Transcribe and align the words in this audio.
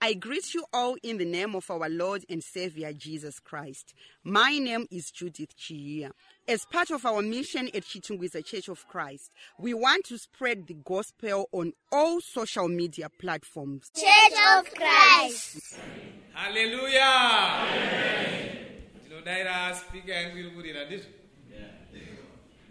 I 0.00 0.14
greet 0.14 0.54
you 0.54 0.64
all 0.72 0.96
in 1.02 1.18
the 1.18 1.24
name 1.24 1.56
of 1.56 1.68
our 1.70 1.88
Lord 1.88 2.24
and 2.30 2.42
Savior 2.42 2.92
Jesus 2.92 3.40
Christ. 3.40 3.94
My 4.22 4.52
name 4.58 4.86
is 4.92 5.10
Judith 5.10 5.56
Chia. 5.56 6.12
As 6.46 6.64
part 6.66 6.90
of 6.92 7.04
our 7.04 7.20
mission 7.20 7.66
at 7.74 7.82
Chitungwiza 7.82 8.44
Church 8.44 8.68
of 8.68 8.86
Christ, 8.86 9.32
we 9.58 9.74
want 9.74 10.04
to 10.04 10.16
spread 10.16 10.68
the 10.68 10.74
gospel 10.74 11.48
on 11.50 11.72
all 11.90 12.20
social 12.20 12.68
media 12.68 13.08
platforms. 13.18 13.90
Church 13.94 14.38
of 14.56 14.72
Christ. 14.72 15.78
haleluya 16.32 17.66
ndinodayira 19.00 19.74
spika 19.74 20.12
yangu 20.14 20.38
iri 20.38 20.50
kurira 20.50 20.84
ndizvo 20.84 21.08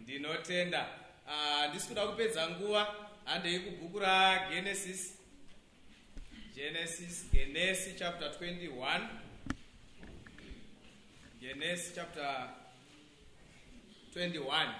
ndinotenda 0.03 0.87
Ah, 1.29 1.57
handisi 1.59 1.87
kuda 1.87 2.07
kupedza 2.07 2.49
nguva 2.49 2.95
handei 3.25 3.59
kubhuku 3.59 3.99
ragenesis 3.99 5.13
genesis 6.57 7.29
genesi 7.31 7.93
chapter 7.93 8.29
21 8.33 9.09
genesis 11.39 11.93
chapter 11.93 12.49
21 14.11 14.73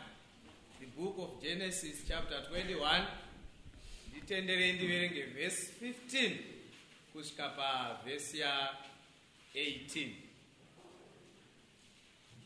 the 0.80 0.88
book 0.98 1.20
of 1.20 1.40
genesis 1.42 2.02
chapter 2.08 2.42
21 2.50 3.06
nditenderei 4.10 4.74
ndiverenge 4.74 5.24
vhesi 5.24 5.72
15 5.86 6.38
kusvika 7.14 7.50
pavhesi 7.50 8.38
ya18 8.40 10.10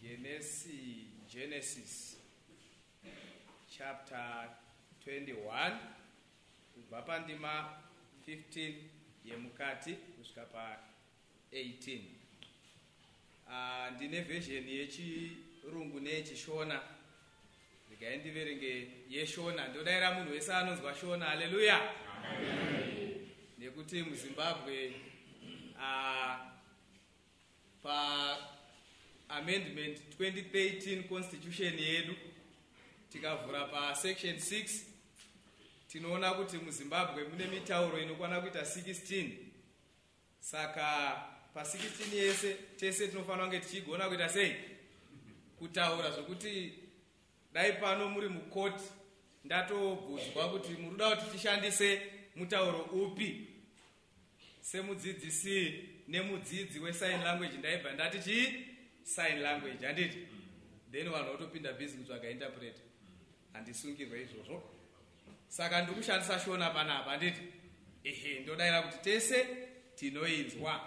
Genesis, 0.02 1.06
genesis 1.34 2.18
chapter 3.78 4.50
21 5.08 5.78
kubva 6.74 7.02
pandima 7.02 7.80
15 8.28 8.91
yemukati 9.26 9.94
kusvika 9.94 10.46
pa18 10.54 12.00
uh, 13.48 13.96
ndine 13.96 14.22
vhezheni 14.22 14.76
yechirungu 14.76 16.00
neyechishona. 16.00 16.82
Regai 17.92 18.18
ndiverenge 18.18 18.88
yeshona. 19.10 19.68
Ndodayira 19.68 20.14
munhu 20.14 20.32
wese 20.32 20.54
anonzwa 20.54 20.96
shona. 20.96 21.26
Haleluya 21.26 21.94
nekuti 23.60 24.04
muzimbabwe 24.04 24.94
uh, 25.76 26.36
paamendment 29.28 30.00
2013 30.20 31.04
constitution 31.08 31.80
yedu 31.80 32.16
tikavhura 33.10 33.66
pasection 33.66 34.36
6 34.36 34.91
tinoona 35.92 36.32
kuti 36.34 36.58
muzimbabwe 36.58 37.24
mune 37.24 37.48
mitauro 37.48 38.00
inokwana 38.00 38.42
kuita 38.42 38.62
16 38.62 39.30
saka 40.40 41.16
pa16 41.56 42.16
yese 42.16 42.54
tese 42.54 43.08
tinofanira 43.08 43.46
kunge 43.46 43.60
tichigona 43.60 44.08
kuita 44.08 44.30
sei? 44.30 44.56
Kutaura 45.60 46.12
zvokuti 46.12 46.74
dai 47.54 47.74
pano 47.74 48.10
muri 48.10 48.30
mukoti 48.30 48.84
ndatobvunzwa 49.44 50.50
kuti 50.50 50.72
muri 50.72 50.90
kuda 50.90 51.16
kuti 51.16 51.32
tishandise 51.32 52.02
mutauro 52.36 52.80
upi? 52.80 53.48
Semudzidzisi 54.62 55.90
nemudzidzi 56.08 56.80
wesign 56.80 57.24
language 57.24 57.58
ndaibva 57.58 57.92
ndati 57.92 58.20
chii 58.20 58.66
sign 59.04 59.40
language 59.40 59.86
handiti 59.86 60.18
then 60.92 61.10
vanhu 61.10 61.32
votopinda 61.32 61.74
bhizi 61.74 61.98
kutsvaga 61.98 62.30
interpreter 62.30 62.82
handisungirwe 63.54 64.22
izvozvo 64.22 64.64
saka 65.52 65.82
ndiri 65.82 65.98
kushandisa 65.98 66.40
shona 66.40 66.70
panapa 66.70 67.10
handiti 67.12 67.42
ehe 68.04 68.40
ndodayira 68.40 68.82
kuti 68.82 68.98
tese 68.98 69.48
tinoinzwa. 69.96 70.82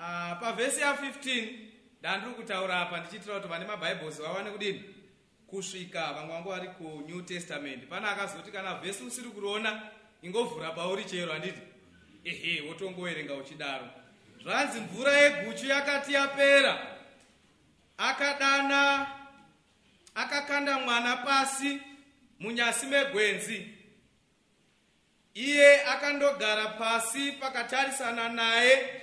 Ah, 0.00 0.36
pavhesi 0.40 0.80
ya15 0.80 1.48
ndandiri 2.00 2.34
kutaura 2.34 2.80
apa 2.80 3.00
ndichiitira 3.00 3.34
kuti 3.34 3.48
vane 3.48 3.64
mabhaibhosi 3.66 4.22
vawane 4.22 4.50
kudini? 4.50 4.84
Kusvika 5.46 6.12
vamwe 6.12 6.34
vangu 6.34 6.48
vari 6.48 6.68
kunew 6.68 7.22
testament. 7.22 7.86
Pana 7.88 8.10
akazoti 8.10 8.50
kana 8.50 8.74
vhesi 8.74 9.04
usiri 9.04 9.28
kuriona 9.30 9.82
ingovhura 10.22 10.70
pauri 10.70 11.04
chero 11.04 11.32
handiti 11.32 11.60
ehe 12.24 12.60
wotongoverenga 12.68 13.34
uchidaro. 13.34 13.88
Zvanzi 14.42 14.80
mvura 14.80 15.12
yeguchu 15.12 15.66
yakati 15.66 16.12
yapera. 16.12 16.86
Akadana 17.98 19.06
akakanda 20.14 20.78
mwana 20.78 21.16
pasi 21.16 21.78
munyasi 22.40 22.86
megwenzi 22.86 23.77
iye 25.38 25.84
akandogara 25.84 26.66
pasi 26.66 27.32
pakatarisana 27.32 28.28
naye. 28.28 29.02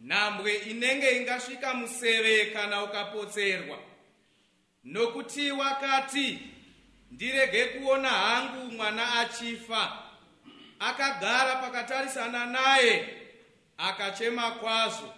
Nhambwe 0.00 0.54
inenge 0.54 1.10
ingasvika 1.16 1.74
museve 1.74 2.46
kana 2.46 2.82
ukapotserwa. 2.84 3.78
Nokuti 4.84 5.50
wakati 5.50 6.38
ndirege 7.10 7.64
kuona 7.64 8.08
hangu 8.08 8.72
mwana 8.72 9.18
achifa. 9.20 9.92
Akagara 10.78 11.56
pakatarisana 11.56 12.46
naye 12.46 13.08
akachema 13.78 14.50
kwazvo. 14.50 15.14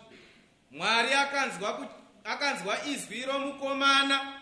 Mwari 0.71 1.13
akanzwa, 1.13 1.89
akanzwa 2.25 2.85
izwi 2.87 3.23
romukomana. 3.23 4.39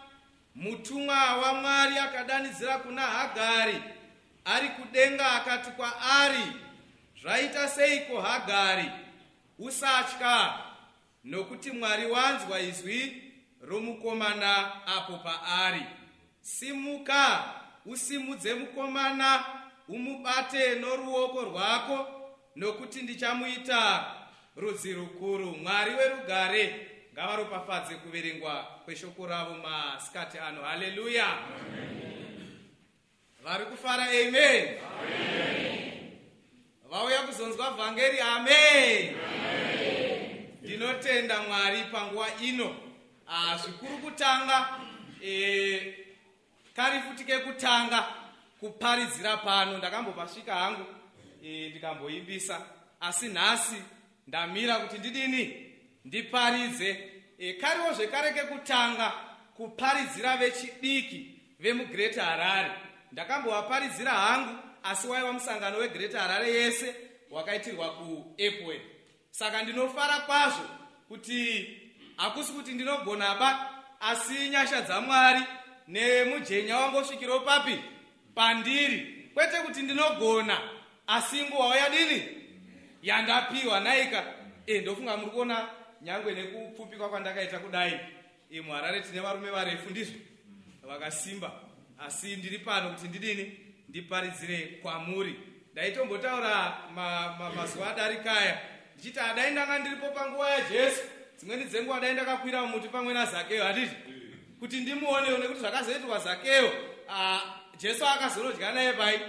Mutumwa 0.54 1.36
wamwari 1.36 1.98
akadanidzira 1.98 2.78
kuna 2.78 3.03
hagari 3.03 3.82
ari 4.45 4.69
kudenga 4.69 5.33
akati 5.33 5.71
kwaari 5.71 6.45
zvaita 7.23 7.69
seiko 7.69 8.21
hagari? 8.21 8.91
Usatya. 9.59 10.55
Nokuti 11.25 11.71
mwari 11.71 12.06
wanzwa 12.06 12.61
izwi 12.61 13.23
romukomana 13.62 14.87
apo 14.87 15.12
paari 15.19 15.83
simuka 16.41 17.45
usimudze 17.87 18.55
mukomana 18.55 19.45
umubate 19.89 20.75
noruoko 20.75 21.43
rwako 21.43 22.09
nokuti 22.57 23.03
ndichamuita 23.03 24.05
rudzi 24.57 24.93
rukuru. 24.93 25.57
Mwari 25.57 25.95
werugare 25.95 26.87
ngavaropafadze 27.15 27.95
kuverengwa 27.95 28.62
kweshoko 28.84 29.27
ravo 29.27 29.55
masikati 29.55 30.39
ano. 30.39 30.62
Haleluya 30.62 31.27
vari 33.45 33.65
kufara 33.67 34.05
amen. 34.05 34.69
Vauya 36.91 37.23
kuzonzwa 37.23 37.71
vhangeri 37.71 38.21
amen. 38.21 39.17
Ndinotenda 40.62 41.43
mwari 41.43 41.83
panguva 41.93 42.27
ino. 42.43 42.77
Ah, 43.28 43.56
zvikuru 43.59 43.99
kutanga 43.99 44.69
eh, 45.23 45.95
kari 46.77 47.01
futi 47.01 47.25
kekutanga 47.25 48.06
kuparidzira 48.61 49.37
pano. 49.37 49.78
Ndakambopasvika 49.78 50.55
hangu 50.55 50.84
eh, 51.45 51.71
ndikamboimbisa. 51.71 52.67
Asi 53.01 53.28
nhasi 53.28 53.77
ndamira 54.27 54.77
kuti 54.78 54.99
ndidini? 54.99 55.67
Ndiparidze. 56.05 57.11
Eh, 57.39 57.61
kariwo 57.61 57.93
zvekare 57.93 58.33
kekutanga 58.33 59.12
kuparidzira 59.57 60.37
vechidiki 60.37 61.41
vemugreat 61.61 62.17
harare 62.17 62.71
ndakambovaparidzira 63.12 64.10
hangu 64.10 64.59
asi 64.82 65.06
waiva 65.06 65.32
musangano 65.32 65.78
wegreat 65.78 66.12
harare 66.12 66.50
yese 66.50 66.94
wakaitirwa 67.31 67.91
kuapway 67.91 68.81
saka 69.31 69.62
ndinofara 69.62 70.21
kwazvo 70.21 70.69
kuti 71.09 71.69
hakusi 72.16 72.53
kuti 72.53 72.72
ndinogona 72.72 73.34
ba 73.34 73.71
asi 74.00 74.48
nyasha 74.48 74.81
dzamwari 74.81 75.41
nemujenya 75.88 76.76
wangosvikirawo 76.76 77.41
papi 77.41 77.78
pandiri. 78.34 79.31
Kwete 79.34 79.56
kuti 79.66 79.82
ndinogona 79.82 80.60
asi 81.06 81.42
nguva 81.42 81.77
yadini 81.77 82.28
yandapiwa 83.03 83.81
naika. 83.81 84.34
E 84.66 84.81
ndofunga 84.81 85.16
muri 85.16 85.30
kuona 85.30 85.68
nyangwe 86.03 86.34
nekupfupikwa 86.34 87.09
kwandakaita 87.09 87.59
kudai. 87.59 88.01
E 88.51 88.60
muharare 88.60 89.01
tine 89.01 89.21
varume 89.21 89.51
varefu 89.51 89.91
ndizvo 89.91 90.18
vakasimba 90.83 91.53
asi 92.06 92.36
ndiri 92.36 92.58
pano 92.58 92.91
kuti 92.91 93.08
ndidini? 93.08 93.60
Ndiparidzire 93.88 94.58
kwamuri. 94.82 95.36
Ndaitombotaura 95.72 96.76
ma- 96.94 97.36
ma- 97.38 97.50
mazuva 97.50 97.91
adarikaya 97.91 98.58
ndichiti 98.94 99.20
adai 99.20 99.50
ndanga 99.50 99.78
ndiripo 99.78 100.08
panguva 100.08 100.50
yajesu. 100.50 101.00
Dzimweni 101.38 101.64
dzenguva 101.64 102.00
dai 102.00 102.12
ndakakwira 102.12 102.62
muti 102.66 102.88
pamwe 102.88 103.14
nazakeyo 103.14 103.64
hatiti 103.64 103.97
kuti 104.60 104.76
ndimuonewo 104.80 105.38
nekuti 105.38 105.60
zvakazoitwa 105.60 106.18
zakeyo 106.18 106.72
jesu 107.78 108.06
akazonodya 108.06 108.72
naye 108.72 108.92
pai? 108.92 109.20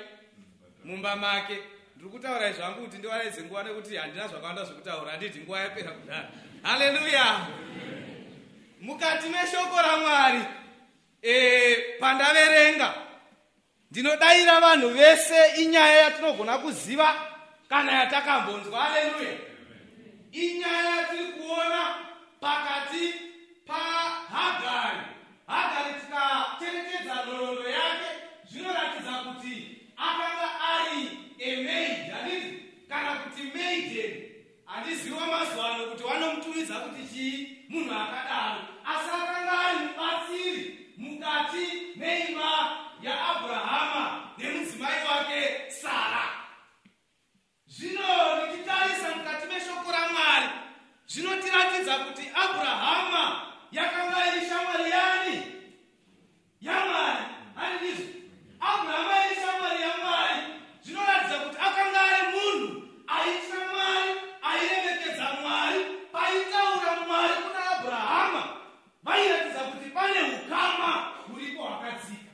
Mumba 0.85 1.15
make. 1.15 1.57
Ndiri 1.95 2.09
kutaura 2.09 2.49
izvangu 2.49 2.81
kuti 2.81 2.97
ndiwaredze 2.97 3.41
nguva 3.43 3.63
nekuti 3.63 3.95
handina 3.95 4.27
zvakawanda 4.27 4.63
zvokutaura. 4.65 5.11
Handiti 5.11 5.39
nguva 5.39 5.59
yapera 5.59 5.91
kudhara. 5.91 6.29
Haleluya! 6.63 7.47
Mukati 8.81 9.29
meshoko 9.29 9.81
ramwari 9.81 10.39
e, 11.21 11.97
pandaverenga 11.99 12.93
ndinodayira 13.91 14.59
vanhu 14.59 14.89
vese 14.89 15.61
inyaya 15.61 15.97
yatinogona 15.97 16.57
kuziva 16.57 17.15
kana 17.69 17.91
yatakambonzwa. 17.91 18.79
Haleluya. 18.79 19.37
Inyaya 20.31 20.95
yatiri 20.95 21.25
kuona 21.25 21.95
pakati 22.41 23.13
pahagari. 23.67 25.01
Hagari 25.47 25.93
tikacherechedza 25.99 27.15
nhoroondo 27.25 27.69
yake 27.69 28.09
zvinoratidza 28.51 29.11
kuti 29.11 29.77
akanga 29.97 30.49
ari 30.73 31.01
emaid 31.39 32.11
handizi 32.11 32.59
kana 32.89 33.11
kuti 33.15 33.43
maiden. 33.57 34.11
Handiziva 34.65 35.27
mazuva 35.27 35.69
ano 35.69 35.85
kuti 35.85 36.03
vanomutuidza 36.03 36.75
kuti 36.75 37.13
chii? 37.13 37.65
Munhu 37.69 37.91
akadaro. 37.93 38.61
Asi 38.85 39.09
akanga 39.09 39.59
ari 39.59 39.79
mubatsiri 39.85 40.80
mukati 41.01 41.65
meimba 41.95 42.51
yaabhurahama 43.01 44.03
nemudzimai 44.37 44.99
wake 45.07 45.71
sara. 45.81 46.23
Zvino 47.67 48.09
richitarisa 48.45 49.15
mukati 49.15 49.45
meshoko 49.47 49.91
ramwari 49.91 50.49
zvinotiratidza 51.07 51.95
kuti 52.05 52.25
abhurahama 52.43 53.23
yakanga 53.71 54.19
iri 54.27 54.45
shamwari 54.49 54.91
yani 54.91 55.35
yamwari. 56.61 57.23
Handizvo 57.55 58.07
abhurahama 58.59 59.15
iri 59.25 59.35
shamwari 59.41 59.81
yamwari. 59.87 60.39
Zvinoratidza 60.83 61.37
kuti 61.39 61.57
akanga 61.67 62.01
ari 62.01 62.23
munhu 62.33 62.67
aitya 63.07 63.59
mwari 63.71 64.11
airemekedza 64.49 65.27
mwari 65.41 65.79
paitaura 66.11 66.91
mwari 67.07 67.33
kuna 67.43 67.61
abhurahama 67.71 68.43
vairatidza 69.03 69.59
kuti 69.59 69.89
pane 69.89 70.19
ukama 70.37 70.91
huripo 71.27 71.63
hwakadzika 71.63 72.31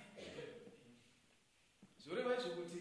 zvoreva 1.98 2.36
izvo 2.38 2.50
kuti 2.56 2.80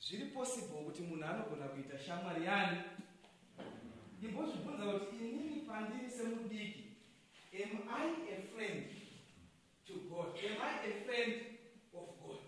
zviri 0.00 0.24
possible 0.24 0.84
kuti 0.84 1.02
munhu 1.02 1.24
anogona 1.24 1.66
kuita 1.68 1.98
shamwari 1.98 2.44
yani 2.44 2.76
imbozvibvunza 4.22 4.84
kuti 4.98 5.16
inini 5.16 5.60
pandiri 5.68 6.10
semudiki 6.10 6.84
am 7.62 7.72
i 8.00 8.06
a 8.34 8.36
friend 8.54 8.84
to 9.86 9.94
god 10.10 10.28
am 10.46 10.56
i 10.62 10.74
a 10.90 11.04
friend 11.04 11.34
of 11.94 12.08
god 12.22 12.38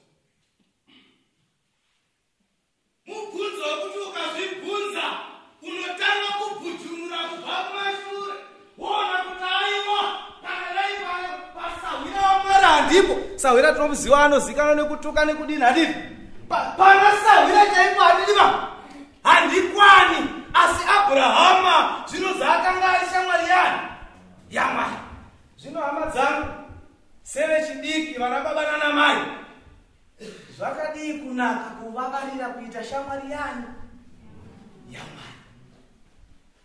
mubvunzo 3.06 3.62
wekuti 3.64 3.98
ukazvibvunza 3.98 5.02
unotanga 5.62 6.28
kubvujunura 6.38 7.18
kubva 7.28 7.56
kumashure 7.64 8.34
woona 8.78 9.18
kuti 9.24 9.44
aiwa 9.44 10.02
kana 10.42 10.74
dai 10.74 10.94
pa- 11.04 11.38
pasahwira 11.54 12.20
wamwari 12.28 12.64
handipo 12.66 13.35
sahwira 13.46 13.72
tinomuziva 13.72 14.24
anozikanwa 14.24 14.74
nekutuka 14.74 15.24
nekudini? 15.24 15.62
Handiti 15.62 15.94
Pa- 16.48 16.74
pana 16.76 17.12
sahwira 17.24 17.66
chaipo 17.66 18.00
handidiva 18.00 18.68
handikwani. 19.22 20.18
Asi 20.54 20.82
abhurahama 20.96 22.04
zvino 22.06 22.32
zvaakanga 22.32 22.88
ari 22.88 23.06
shamwari 23.12 23.48
yani 23.48 23.78
yamwari 24.50 24.96
zvino 25.58 25.80
hama 25.80 26.06
dzangu 26.06 26.48
sevechidiki 27.22 28.18
vana 28.18 28.40
baba 28.40 28.62
nana 28.62 28.92
mai. 28.94 29.16
Zvakadii 30.58 31.12
kunaka 31.12 31.70
kuvavarira 31.70 32.48
kuita 32.48 32.84
shamwari 32.84 33.30
yani 33.30 33.64
yamwari 34.90 35.36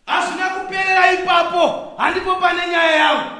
hazvina 0.05 0.49
kuperera 0.49 1.11
ipapo. 1.11 1.93
Handipo 1.97 2.35
pane 2.35 2.67
nyaya 2.67 2.95
yangu. 2.95 3.31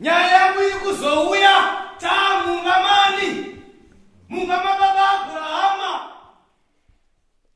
Nyaya 0.00 0.30
yangu 0.32 0.62
iri 0.62 0.72
kuzouya 0.72 1.84
tamunga 1.98 2.76
mani 2.82 3.56
munga 4.28 4.56
mababa 4.56 5.10
abhurahama 5.10 6.10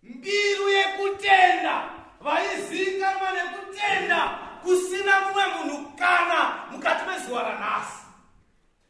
mbiru 0.02 0.68
yekutenda 0.68 1.82
vaizikanwa 2.20 3.28
nekutenda 3.32 4.38
kusina 4.62 5.20
mumwe 5.20 5.44
munhu 5.46 5.92
kana 5.98 6.54
mukati 6.70 7.04
mezuva 7.10 7.42
ranhasi 7.42 8.02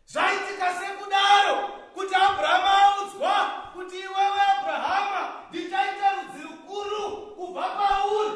zvaitika 0.07 0.75
sekudaro 0.75 1.57
kuti 1.95 2.15
abhurahama 2.15 2.71
audzwa 2.83 3.35
kuti 3.75 3.97
iwewe 3.97 4.41
abhurahama 4.53 5.33
ndichaita 5.51 6.13
rudzi 6.17 6.43
rukuru 6.49 7.35
kubva 7.37 7.63
pauri 7.63 8.31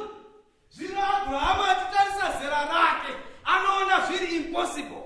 zvino 0.70 1.00
abhurahama 1.16 1.68
atitarisa 1.68 2.40
zera 2.40 2.60
rake 2.60 3.12
anoona 3.44 4.06
zviri 4.06 4.36
impossible 4.36 5.02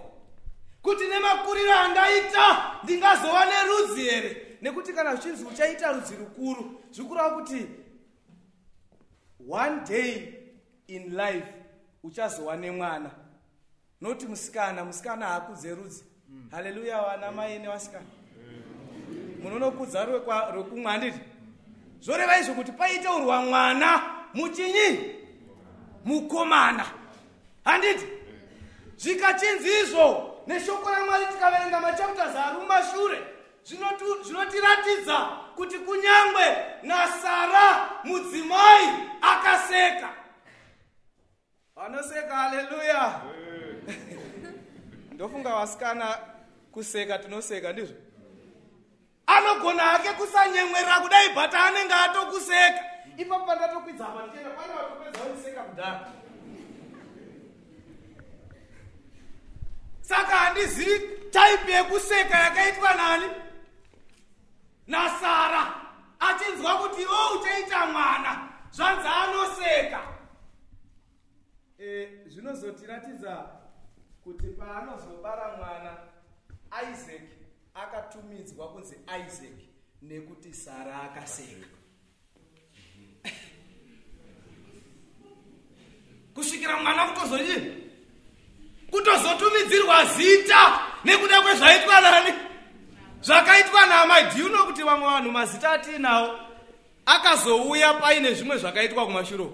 kuti 0.86 1.04
nemakuriro 1.04 1.74
andaita 1.74 2.72
ndingazova 2.82 3.44
nerudzi 3.44 4.02
here 4.02 4.58
nekuti 4.62 4.92
kana 4.92 5.14
zvichinzi 5.14 5.44
uchaita 5.44 5.92
rudzi 5.92 6.16
rukuru 6.16 6.80
zvikureva 6.90 7.30
kuti 7.30 7.66
one 9.48 9.80
day 9.88 10.32
in 10.86 11.16
life 11.16 11.46
uchazova 12.06 12.56
nemwana. 12.56 13.10
Noti 14.00 14.26
musikana 14.26 14.84
musikana 14.84 15.26
haakudze 15.26 15.74
rudzi. 15.74 16.04
Haleluya 16.50 17.02
vana 17.02 17.32
mai 17.32 17.58
nevasikana 17.58 18.06
munonokudza 19.42 20.04
rwekumwe 20.52 20.90
handiti 20.90 21.20
zvoreva 22.00 22.38
izvo 22.38 22.54
kuti 22.54 22.72
paiteurwa 22.72 23.42
mwana 23.42 24.02
muchinyi 24.34 25.14
mukomana. 26.04 26.86
Handiti 27.64 28.06
zvikachinzi 28.96 29.68
izvo 29.82 30.34
neshoko 30.46 30.90
ramwari 30.90 31.26
tikaverenga 31.26 31.80
machapters 31.80 32.36
ari 32.36 32.58
mumashure 32.58 33.18
zvinotu- 33.66 34.24
zvinotiratidza 34.24 35.18
kuti 35.56 35.78
kunyangwe 35.78 36.46
nasara 36.82 37.88
mudzimai 38.04 38.88
akaseka 39.20 40.08
vanoseka 41.86 42.36
haleluya. 42.36 43.20
Ndofunga 45.12 45.50
vasikana 45.50 46.18
kuseka 46.72 47.18
tinoseka 47.18 47.72
ndizvo? 47.72 47.96
Anogona 49.26 49.82
hake 49.82 50.08
kusanyemwerera 50.12 51.00
kudai 51.00 51.28
bhata 51.28 51.64
anenge 51.64 51.94
atokuseka. 51.94 52.84
Ipapo 53.16 53.46
pandatokwidza 53.46 54.08
apa 54.08 54.26
ndichenda 54.26 54.50
pane 54.50 54.72
vatopedza 54.72 55.24
vaiseka 55.24 55.62
kudhara 55.62 56.12
saka 60.00 60.36
handizivi 60.36 61.08
taipi 61.30 61.72
yekuseka 61.72 62.38
yakaitwa 62.38 62.94
nani? 62.94 63.26
Nasara. 64.86 65.74
Achinzwa 66.20 66.78
kuti 66.78 67.02
iwo 67.02 67.40
uchaita 67.40 67.86
mwana. 67.86 68.48
Zvanzi 68.70 69.08
anoseka 69.08 70.15
zvinozotiratidza 72.26 73.46
kuti 74.24 74.46
paanozobara 74.46 75.56
mwana 75.56 75.96
isaac 76.92 77.22
akatumidzwa 77.74 78.68
kunzi 78.72 78.94
isaac 79.26 79.58
nekuti 80.02 80.54
sara 80.54 81.02
akaseka. 81.02 81.66
Kusvikira 86.34 86.76
mwana 86.76 87.06
kutozodini 87.06 87.82
kutozotumidzirwa 88.90 90.04
zita 90.04 90.80
nekuda 91.04 91.42
kwezvaitwa 91.42 92.00
nani. 92.00 92.32
Zvakaitwa 93.20 93.86
namai 93.86 94.24
dhiuno 94.24 94.64
kuti 94.64 94.82
vamwe 94.82 95.06
vanhu 95.08 95.30
mazita 95.30 95.70
atiinawo? 95.70 96.38
Akazouya 97.06 97.94
paine 97.94 98.34
zvimwe 98.34 98.56
zvakaitwa 98.56 99.06
kumashure 99.06 99.44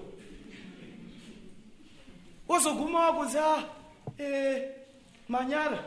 wozoguma 2.53 3.01
wakunzi 3.07 3.39
a 3.39 3.65
e, 4.19 4.63
manyara. 5.29 5.85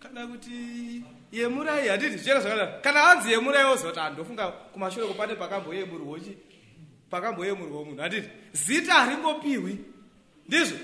Kana 0.00 0.26
kuti 0.26 1.02
yemurai 1.32 1.88
handiti 1.88 2.16
zvichera 2.16 2.40
zvakadaro. 2.40 2.80
Kana 2.82 3.04
anzi 3.10 3.32
yemurai 3.32 3.64
wozoti 3.64 3.98
handofunga 3.98 4.48
kumashure 4.48 5.06
kupane 5.06 5.34
pakamboyemurwawo 5.34 6.18
chi 6.18 6.36
pakamboyemurwawo 7.10 7.84
munhu 7.84 8.00
handiti 8.00 8.28
zita 8.52 8.92
haringopiwi. 8.94 9.78
Ndizvo. 10.46 10.78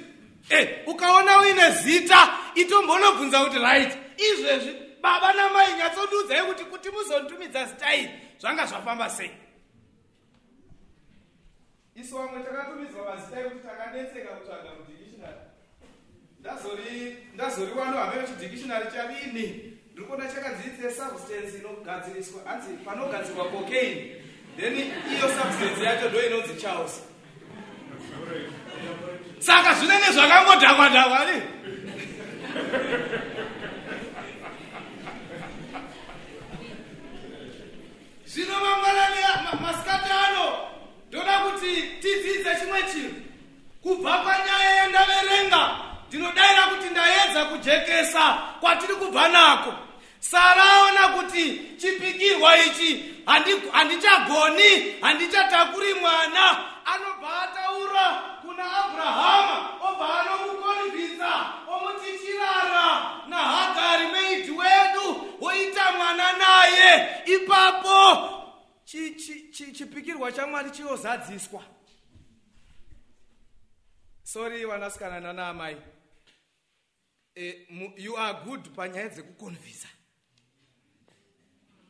E 0.51 0.83
ukaona 0.87 1.41
uine 1.41 1.71
zita 1.71 2.29
itombonobvunza 2.55 3.45
kuti 3.45 3.59
right. 3.59 3.99
Izvezvi 4.17 4.75
baba 5.03 5.33
namai 5.33 5.75
nyatsodudzai 5.77 6.47
kuti 6.47 6.65
kuti 6.65 6.91
muzonditumidza 6.91 7.65
zita 7.65 7.95
iri 7.95 8.11
zvanga 8.41 8.67
zvafamba 8.67 9.11
sei? 9.11 9.31
Isu 11.95 12.17
vamwe 12.17 12.43
takatumidzwa 12.43 13.05
mazita 13.05 13.41
ekuti 13.41 13.67
takadetseka 13.67 14.29
kutsvaga 14.37 14.71
ndazori 16.45 17.17
ndazoriwano 17.35 17.97
hambe 17.99 18.17
vechidhikishinari 18.21 18.87
chavini? 18.93 19.47
Ndiri 19.93 20.07
kuona 20.07 20.27
chakadzidzise 20.33 20.91
substance 21.01 21.53
inogadziriswa 21.59 22.41
hanzi 22.47 22.73
panogadzirwa 22.85 23.45
cocaine. 23.45 24.17
Then 24.57 24.75
iyo 25.15 25.27
substance 25.37 25.85
yacho 25.85 26.09
ndo 26.11 26.27
inonzi 26.27 26.55
charles 26.63 26.95
saka 29.39 29.75
zvinenge 29.75 30.09
zvakangodhakwadhakwa 30.13 31.21
ni 31.29 31.37
zvino 38.27 38.55
mangwanani 38.61 39.17
ma- 39.45 39.61
masikati 39.61 40.11
ano 40.27 40.47
ndoda 41.09 41.39
kuti 41.39 41.83
tidzidze 42.01 42.51
chimwe 42.61 42.83
chinhu. 42.93 43.15
Kubva 43.83 44.19
panyaya 44.19 44.71
yandaverenga 44.77 45.63
ndinodayira 46.15 46.63
kuti 46.67 46.91
ndaedza 46.91 47.45
kujekesa 47.45 48.33
kwatiri 48.61 48.95
kubva 48.95 49.29
nako. 49.29 49.75
Sara 50.21 50.65
aona 50.73 51.09
kuti 51.09 51.61
chipikirwa 51.77 52.59
ichi 52.65 53.15
handi- 53.27 53.71
handichagoni 53.73 54.91
handichatakuri 55.01 55.95
mwana. 55.95 56.59
Anobva 56.87 57.43
ataura 57.43 58.23
kuna 58.43 58.65
abrahama 58.85 59.69
obva 59.89 60.21
anomukonvhisa 60.21 61.31
omuti 61.69 62.19
chirara 62.27 63.11
nahagari 63.29 64.07
meidhi 64.07 64.51
wedu 64.51 65.37
woita 65.41 65.93
mwana 65.93 66.33
naye. 66.33 67.09
Ipapo 67.27 68.29
chi- 68.85 69.11
chi- 69.15 69.49
chi- 69.53 69.73
chipikirwa 69.73 70.33
chamwari 70.33 70.71
chiyozadziswa 70.71 71.63
sorry 74.23 74.65
vanasikana 74.65 75.21
nanaamai 75.21 75.77
e, 77.37 77.67
you 77.97 78.17
are 78.17 78.39
good 78.45 78.75
panyaya 78.75 79.09
dzekukonvhisa 79.09 79.89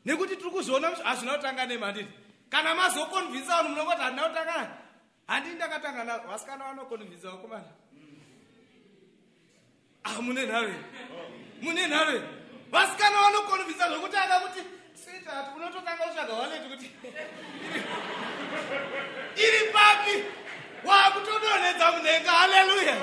nekuti 0.04 0.36
tiri 0.36 0.50
kuti 0.50 0.70
hazvina 1.04 1.36
kutanga 1.36 1.66
nemanditi 1.66 2.12
kana 2.48 2.74
mazokonvhisa 2.74 3.56
vanhu 3.56 3.68
munongoti 3.68 4.02
handina 4.02 4.28
kutanga 4.28 4.84
handii 5.26 5.54
ndakatanga 5.54 6.04
navo 6.04 6.28
vasikana 6.28 6.64
vanokonvhisa 6.64 7.30
vakomana. 7.30 7.64
Ah 10.04 10.22
mune 10.22 10.46
nhare. 10.46 10.74
Mune 11.62 11.86
nhare. 11.86 12.22
Vasikana 12.70 13.16
vanokonvhisa 13.16 13.88
zvokutanga 13.88 14.40
kuti 14.40 14.60
sweetheart 15.04 15.56
unototanga 15.56 16.04
kutsvaga 16.04 16.32
waleti 16.32 16.68
kuti 16.68 16.90
iri 19.44 19.72
papi 19.72 20.24
wakutodonhedza 20.86 21.92
munhenga 21.92 22.30
haleluya. 22.30 22.96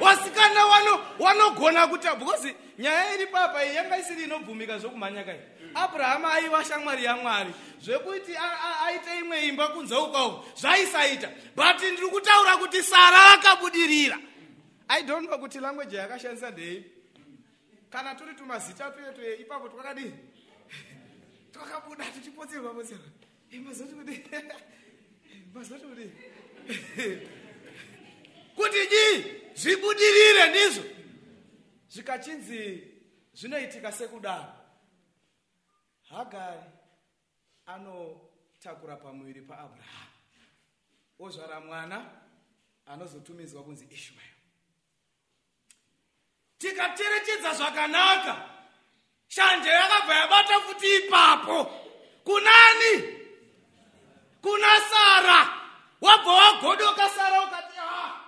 Vasikana 0.00 0.64
wano- 0.66 1.00
wanogona 1.18 1.86
kuta 1.86 2.14
because 2.16 2.54
nyaya 2.78 3.14
iri 3.14 3.26
papa 3.26 3.64
iyi 3.64 3.74
yanga 3.76 3.98
isiri 3.98 4.24
inobvumika 4.24 4.78
zvokumhanya 4.78 5.24
kai 5.24 5.40
abrahama 5.74 6.32
aiva 6.32 6.64
shamwari 6.64 7.04
yamwari. 7.04 7.50
Zvekuti 7.80 8.32
aite 8.86 9.18
imwe 9.18 9.46
imba 9.48 9.68
kunze 9.68 9.94
ukwako 9.94 10.44
zvaisaita. 10.56 11.28
But 11.56 11.76
ndiri 11.82 12.08
kutaura 12.08 12.56
kuti 12.56 12.82
sara 12.82 13.32
akabudirira. 13.34 14.18
I 14.88 15.02
don't 15.02 15.26
know 15.28 15.38
kuti 15.38 15.60
language 15.60 15.96
yakashandisa 15.96 16.50
ndei. 16.50 16.84
Kana 17.90 18.14
turi 18.14 18.34
tumazita 18.34 18.90
tuyetu 18.90 19.42
ipapo 19.42 19.68
twakadii 19.68 20.12
twakabuda 21.52 22.04
tichipotserwa 22.04 22.74
potserwa 22.74 23.04
mazoti 23.64 23.94
kuti 23.94 24.24
mazoti 25.54 25.84
kuti 25.84 26.10
kuti 28.56 28.86
dii 28.92 29.24
zvibudirire 29.54 30.50
ndizvo? 30.50 30.84
Zvikachinzi 31.88 32.60
zvinoitika 33.34 33.92
sekudaro. 33.92 34.52
Hagari 36.08 36.70
anotakura 37.66 38.96
pamuviri 38.96 39.42
paabrahama 39.42 40.12
ozvara 41.18 41.60
mwana 41.60 42.10
anozotumidzwa 42.86 43.62
kunzi 43.62 43.84
ishmael. 43.90 44.34
Tikacherechedza 46.58 47.54
zvakanaka 47.54 48.50
shanje 49.28 49.68
yakabva 49.68 50.14
yabata 50.14 50.60
futi 50.60 50.96
ipapo. 50.96 51.64
Kunani 52.24 52.92
kuna 54.42 54.80
sara 54.90 55.57
wabva 56.00 56.32
wagodoka 56.32 57.08
sara 57.08 57.42
ukati 57.42 57.76
ha 57.76 58.20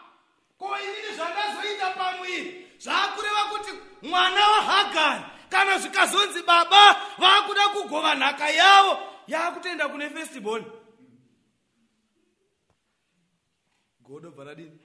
ko 0.59 0.67
inini 0.79 1.15
zvandazoita 1.17 1.91
pamwiri 1.91 2.67
zvaakureva 2.79 3.45
kuti 3.53 3.73
mwana 4.03 4.49
wahagari 4.49 5.25
kana 5.49 5.79
zvikazonzi 5.79 6.43
baba 6.43 6.97
vaakuda 7.19 7.69
kugova 7.69 8.15
nhaka 8.15 8.50
yavo 8.50 8.99
yaakutoenda 9.27 9.89
kune 9.89 10.11
festibon 10.11 10.65
godo 14.00 14.31
bva 14.31 14.45
radini 14.45 14.79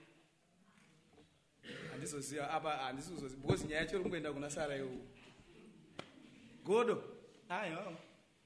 handizoziva 1.92 2.50
apa 2.52 2.70
handisizoziva 2.78 3.42
because 3.42 3.66
nyaya 3.68 3.82
yacho 3.82 3.98
ringoenda 3.98 4.34
kuna 4.34 4.50
sara 4.50 4.76
iwo 4.76 4.92
godo 6.64 7.04
aiwa 7.50 7.94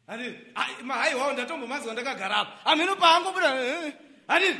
handii 0.08 0.38
mahaiwawo 0.84 1.34
ndatombomazwa 1.34 1.94
ndakagara 1.94 2.38
apa 2.38 2.70
hamhino 2.70 2.96
paangobuda 2.96 3.50
handii 4.30 4.56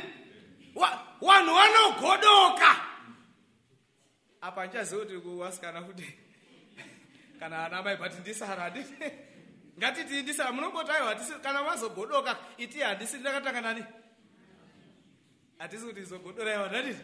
vanhu 1.20 1.54
vanogodoka 1.54 2.76
apa 4.40 4.66
ndichaziva 4.66 5.00
kuti 5.04 5.18
kuwasikana 5.18 5.82
kuti 5.82 6.18
kana 7.40 7.66
ana 7.66 7.82
mai 7.82 7.96
but 7.96 8.12
ndisara 8.20 8.62
handiti 8.62 8.94
ngatiti 9.78 10.22
ndisara 10.22 10.52
munongoti 10.52 10.90
aiwa 10.90 11.08
hatisi 11.08 11.32
kana 11.32 11.62
vazogodoka 11.62 12.36
iti 12.58 12.80
handisi 12.80 13.18
ndakatanga 13.18 13.60
nani? 13.60 13.84
Hatisi 15.58 15.86
kuti 15.86 16.00
izogodoraiwa 16.00 16.68
ndatiti 16.68 17.00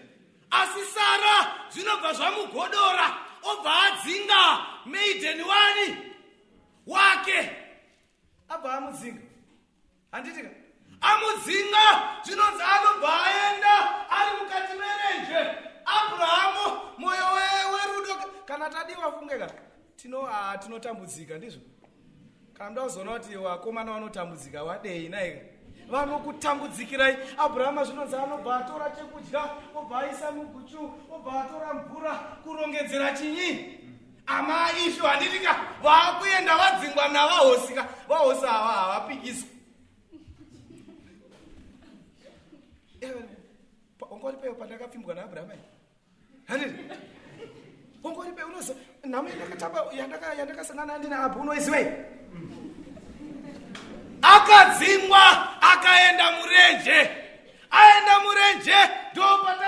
asi 0.50 0.84
sara 0.94 1.54
zvinobva 1.70 2.12
zvamugodora 2.12 3.18
obva 3.42 3.82
adzinga 3.82 4.66
maiden 4.84 5.40
wani 5.40 5.96
wake. 6.86 7.50
Abva 8.48 8.74
amudzinga. 8.74 9.22
Handitika 10.12 10.65
amudzinga 11.00 11.84
zvinonzi 12.24 12.62
anobva 12.62 13.24
aenda 13.24 13.74
ari 14.10 14.30
mukati 14.40 14.72
merenje. 14.72 15.50
Abrahamu 15.86 16.80
mwoyo 16.98 17.24
we- 17.34 17.74
werudo 17.74 18.14
kana 18.44 18.70
tadiwa 18.70 19.12
funge 19.12 19.38
ka 19.38 19.50
tino 19.96 20.28
tinotambudzika 20.62 21.38
ndizvo. 21.38 21.60
Kana 22.54 22.70
ndakuzoona 22.70 23.12
kuti 23.18 23.36
vakomana 23.36 23.92
vanotambudzika 23.92 24.64
wadei 24.64 25.08
naika 25.08 25.40
vanokutambudzikirai. 25.90 27.16
Abrahama 27.38 27.84
zvinonzi 27.84 28.16
anobva 28.16 28.56
atora 28.56 28.90
chekudya 28.90 29.44
obva 29.74 29.98
aisa 29.98 30.32
muguchu 30.32 30.90
obva 31.12 31.40
atora 31.44 31.74
mvura 31.74 32.14
kurongedzera 32.44 33.12
chinyi. 33.12 33.78
Ama 34.26 34.68
ishu 34.86 35.02
handitika 35.06 35.56
vaakuenda 35.82 36.56
vadzingwa 36.56 37.08
navahosika. 37.08 37.86
Vahosi 38.08 38.44
ava 38.46 38.72
havapikiswi 38.72 39.48
ongoripewo 44.00 44.54
pandakapfimbwa 44.54 45.14
naabrahama 45.14 45.54
handiti 46.48 46.82
ongoripe 48.04 48.42
unozo 48.42 48.74
nhamo 49.04 49.28
yandakatamba 49.28 49.78
yandaka- 49.98 50.34
yandakasangana 50.38 50.98
ndina 50.98 51.18
abhu 51.24 51.40
unoizivei 51.40 51.86
akadzingwa 54.22 55.22
akaenda 55.62 56.32
murenje. 56.32 57.10
Aenda 57.70 58.20
murenje 58.24 58.76
ndopatabva 59.12 59.65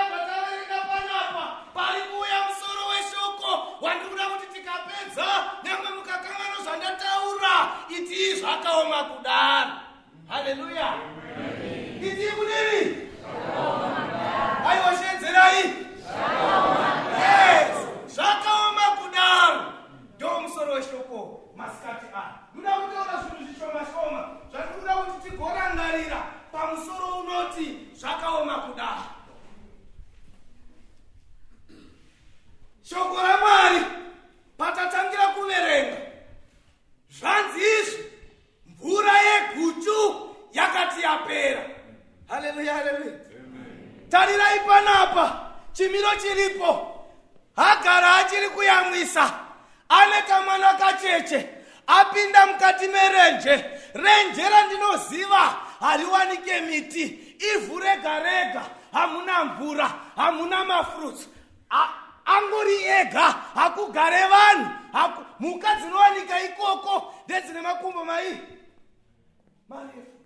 marefu. 69.69 70.19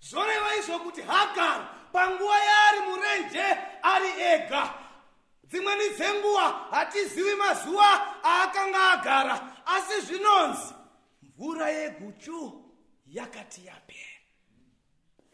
Zvoreva 0.00 0.54
izvo 0.58 0.78
kuti 0.78 1.02
hagari 1.02 1.64
panguva 1.92 2.38
yaari 2.38 2.80
murenje 2.88 3.46
ari 3.82 4.10
ega. 4.32 4.74
Dzimweni 5.44 5.88
dzenguva 5.88 6.46
hatizivi 6.70 7.34
mazuva 7.34 7.90
aakanga 8.24 8.90
agara 8.90 9.36
asi 9.66 10.00
zvinonzi 10.00 10.74
mvura 11.22 11.68
yeguchu 11.70 12.64
yakati 13.06 13.66
yapera. 13.66 14.20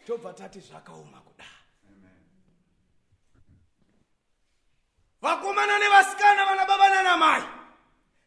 Tobva 0.06 0.32
tati 0.32 0.60
zvakaoma 0.60 1.20
kudaro 1.20 1.56
vakomana 5.20 5.78
nevasikana 5.78 6.44
vana 6.46 6.66
baba 6.66 6.88
nanamai 6.88 7.42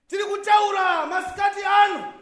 tiri 0.08 0.24
kutaura 0.24 1.06
masikati 1.06 1.63
ano 1.63 2.18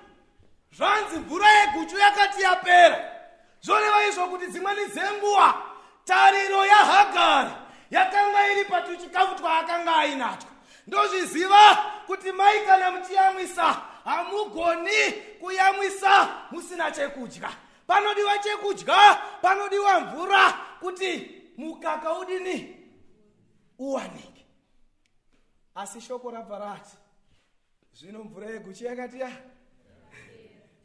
zvanzi 0.77 1.19
mvura 1.19 1.48
yeguchu 1.51 1.98
yakati 1.98 2.41
yapera. 2.41 3.13
Zvoreva 3.62 4.07
izvo 4.07 4.27
kuti 4.27 4.48
dzimweni 4.48 4.86
dzenguva 4.86 5.62
tariro 6.05 6.65
yahagari 6.65 7.51
yakanga 7.91 8.51
iri 8.51 8.65
patuchikafu 8.65 9.36
twaakanga 9.36 9.96
ainatwo 9.96 10.50
ndozviziva 10.88 11.75
kuti 12.07 12.31
mai 12.31 12.65
kana 12.65 12.91
muchiyamwisa 12.91 13.81
hamugoni 14.05 15.12
kuyamwisa 15.39 16.29
musina 16.51 16.91
chekudya. 16.91 17.50
Panodiwa 17.88 18.38
chekudya 18.38 19.22
panodiwa 19.41 20.00
mvura 20.00 20.53
kuti 20.79 21.41
mukaka 21.57 22.13
udini 22.13 22.77
uwanike. 23.79 24.46
Asi 25.75 26.01
shoko 26.01 26.31
rabva 26.31 26.60
rati 26.60 26.98
zvino 27.93 28.24
mvura 28.24 28.48
yeguchi 28.50 28.86
yakati 28.86 29.19
ya 29.19 29.31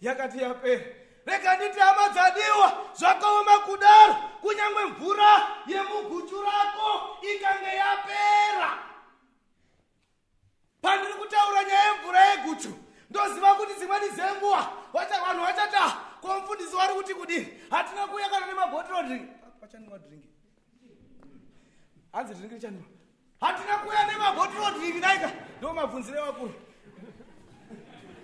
yakati 0.02 0.42
yapera 0.42 0.84
rega 1.26 1.56
nditi 1.56 1.80
hama 1.80 2.08
dzadiwa 2.08 2.86
zvakaoma 2.94 3.58
kudaro 3.58 4.14
kunyange 4.40 4.84
mvura 4.90 5.48
yemuguchu 5.66 6.42
rako 6.42 7.18
ikange 7.22 7.76
yapera. 7.76 8.78
Pandiri 10.82 11.14
kutaura 11.14 11.64
nyaya 11.64 11.84
yemvura 11.84 12.24
yeguchu 12.24 12.72
ndoziva 13.10 13.54
kuti 13.54 13.74
dzimweni 13.74 14.08
dzenguva 14.10 14.68
vanhu 14.92 15.44
vachata 15.44 15.96
ko 16.20 16.40
mufundisi 16.40 16.76
wari 16.76 16.94
kuti 16.94 17.14
kudini 17.14 17.46
hatina 17.70 18.06
kuuya 18.06 18.28
kana 18.28 18.46
nemabhotoro 18.46 19.02
drink. 19.02 19.30
Pachandiwa 19.60 19.98
drink. 19.98 20.24
Hanzi 22.12 22.34
drink 22.34 22.52
richandiwa 22.52 22.86
hatina 23.40 23.78
kuuya 23.78 24.06
nemabhotoro 24.06 24.78
drink 24.78 25.00
daika 25.00 25.32
ndo 25.58 25.72
mabvunzire 25.74 26.20
vakuru 26.20 26.54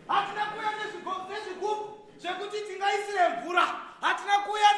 hatina 0.08 0.46
kuuya 0.46 0.70
nezvigubu 1.28 1.98
zvekuti 2.18 2.60
tingaisire 2.60 3.28
mvura. 3.28 3.66
Hatina 4.00 4.38
kuuya 4.38 4.68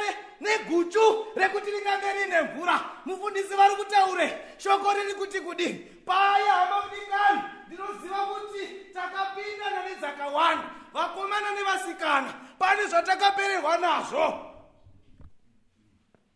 neguchu 0.40 1.26
rekuti 1.37 1.70
ringange 1.70 2.12
riine 2.12 2.40
mvura. 2.40 2.80
Mufundisi 3.04 3.54
vari 3.54 3.76
kutaure 3.76 4.44
shoko 4.58 4.92
riri 4.92 5.14
kuti 5.14 5.40
kudini 5.40 5.78
paya 6.06 6.52
hama 6.52 6.82
mudikani 6.82 7.42
ndinoziva 7.66 8.26
kuti 8.26 8.66
takapindana 8.94 9.88
nedzakawanda 9.88 10.64
vakomana 10.92 11.50
nevasikana. 11.50 12.34
Pane 12.58 12.87
zvatakapererwa 12.87 13.78
nazvo. 13.78 14.46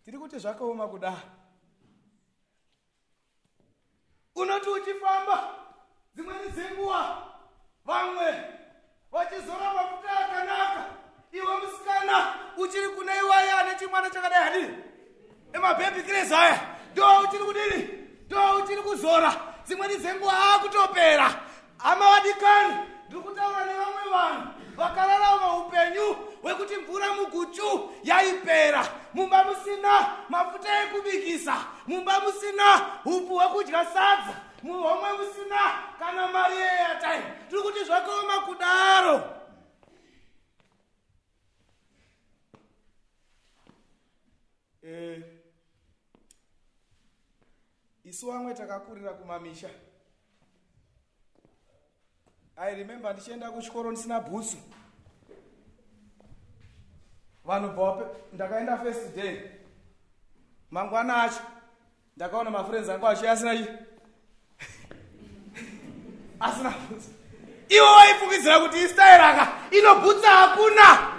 Tiri 0.05 0.19
kuti 0.19 0.39
zvakaoma 0.39 0.89
kudaro. 0.89 1.21
Unoti 4.35 4.69
uchifamba 4.69 5.55
dzimweni 6.15 6.49
dzenguva 6.49 7.23
vamwe 7.85 8.35
vachizora 9.15 9.73
mafuta 9.75 10.11
akanaka. 10.19 10.85
Iwe 11.33 11.57
musikana 11.57 12.35
uchiri 12.57 12.89
kune 12.89 13.13
iwaya 13.19 13.59
ane 13.59 13.75
chimwana 13.79 14.11
chakadai 14.11 14.43
hadini 14.43 14.75
emabhebhi 15.53 16.03
kresi 16.03 16.35
aya 16.35 16.61
ndo 16.93 17.21
uchiri 17.25 17.45
kudini? 17.45 17.89
Ndo 18.27 18.57
uchiri 18.57 18.83
kuzora. 18.83 19.35
Dzimweni 19.67 19.97
dzenguva 19.97 20.55
akutopera 20.55 21.35
hama 21.79 22.05
vadikani 22.11 22.75
ndiri 23.09 23.23
kutaura 23.23 23.65
nevamwe 23.65 24.03
vanhu 24.13 24.49
vakararama 24.77 25.57
upenyu 25.59 26.17
hwekuti 26.43 26.77
mvura 26.77 27.13
muguchu 27.13 27.91
yaipera. 28.05 28.87
Mumba 29.15 29.45
musina 29.45 30.07
mafuta 30.29 30.83
ekubikisa 30.83 31.57
mumba 31.87 32.21
musina 32.21 32.81
upu 33.05 33.35
hwekudya 33.35 33.85
sadza 33.85 34.35
muhomwe 34.65 35.13
musina 35.13 35.63
kana 35.99 36.27
mari 36.33 36.57
yeatime 36.57 37.25
tiri 37.49 37.63
kuti 37.63 37.85
zvakaoma 37.85 38.37
kudaro. 38.47 39.17
Eh, 44.83 45.23
isu 48.05 48.27
vamwe 48.27 48.55
takakurira 48.55 49.13
kumamisha. 49.13 49.71
I 52.57 52.75
remember 52.75 53.13
ndichienda 53.13 53.51
kuchikoro 53.51 53.91
ndisina 53.91 54.21
bhutsu. 54.21 54.57
Vanhu 57.45 57.69
bva 57.69 58.11
ndakaenda 58.33 58.79
first 58.79 59.15
day. 59.15 59.51
Mangwana 60.71 61.23
acho 61.23 61.43
ndakaona 62.17 62.51
mafriends 62.51 62.89
angu 62.89 63.07
achiya 63.07 63.33
asina 63.33 63.85
asina 66.45 66.71
bhutsu 66.71 67.11
ivo 67.69 67.87
vaifungidzira 67.97 68.61
kuti 68.61 68.79
istairaka 68.85 69.45
ino 69.71 69.95
bhutsa 69.95 70.31
hakuna. 70.31 71.15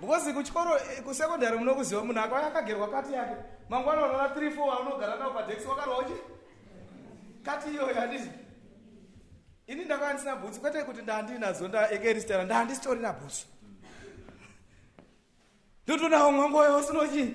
Because 0.00 0.32
kuchikoro 0.32 0.70
kusekondari 1.04 1.58
munokuziva 1.58 2.04
munhu 2.04 2.20
akauya 2.20 2.46
akagerwa 2.46 2.88
kati 2.88 3.12
yake. 3.12 3.34
Mangwana 3.68 4.06
unoona 4.06 4.28
3 4.28 4.50
4 4.50 4.70
aunogara 4.72 5.16
navo 5.16 5.30
padhekisi 5.30 5.68
wakarwachi 5.68 6.12
kati 7.42 7.70
iyoyo 7.70 7.94
handiti 7.94 8.30
ini 9.66 9.84
ndakava 9.84 10.12
ndisina 10.12 10.36
bhutsu 10.36 10.60
kwete 10.60 10.82
kuti 10.82 11.02
ndandinazo 11.02 11.68
ndaekeristera 11.68 12.44
ndandisitorina 12.44 13.12
bhutsu 13.12 13.46
ndotonawo 15.86 16.32
mwangoyo 16.32 16.76
usinochi 16.78 17.34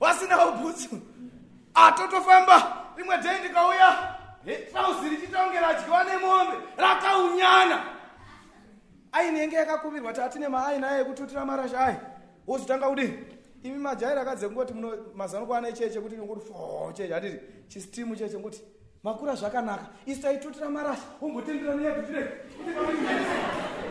wasinawo 0.00 0.52
bhutsu 0.52 1.00
atotofamba 1.74 2.76
rimwe 2.96 3.16
dhei 3.16 3.38
ndikauya 3.40 4.16
rakaunyana 7.12 7.82
ainenge 9.12 9.56
yakakumirwa 9.56 10.12
tatine 10.12 10.48
maaina 10.48 11.00
ekututira 11.00 11.44
marasha 11.44 11.80
ai 11.80 11.96
wozotanga 12.46 12.88
kudini 12.88 13.18
imi 13.62 13.78
majairi 13.78 14.20
akadzengoti 14.20 14.74
muno 14.74 14.96
mazanokwana 15.14 15.68
icheche 15.68 16.00
kuti 16.00 16.16
ngoti 16.16 16.40
fo 16.46 16.92
cheche 16.96 17.14
hatiti 17.14 17.38
chistimu 17.68 18.16
cheche 18.16 18.38
nguti 18.38 18.62
makura 19.04 19.34
zvakanaka. 19.34 19.86
Isu 20.06 20.22
taitutira 20.22 20.70
marasha 20.70 21.02
umbotendera 21.20 21.74
neyedu 21.74 22.02
tine 22.02 22.26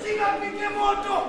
chingapike 0.03 0.69
moto. 0.69 1.27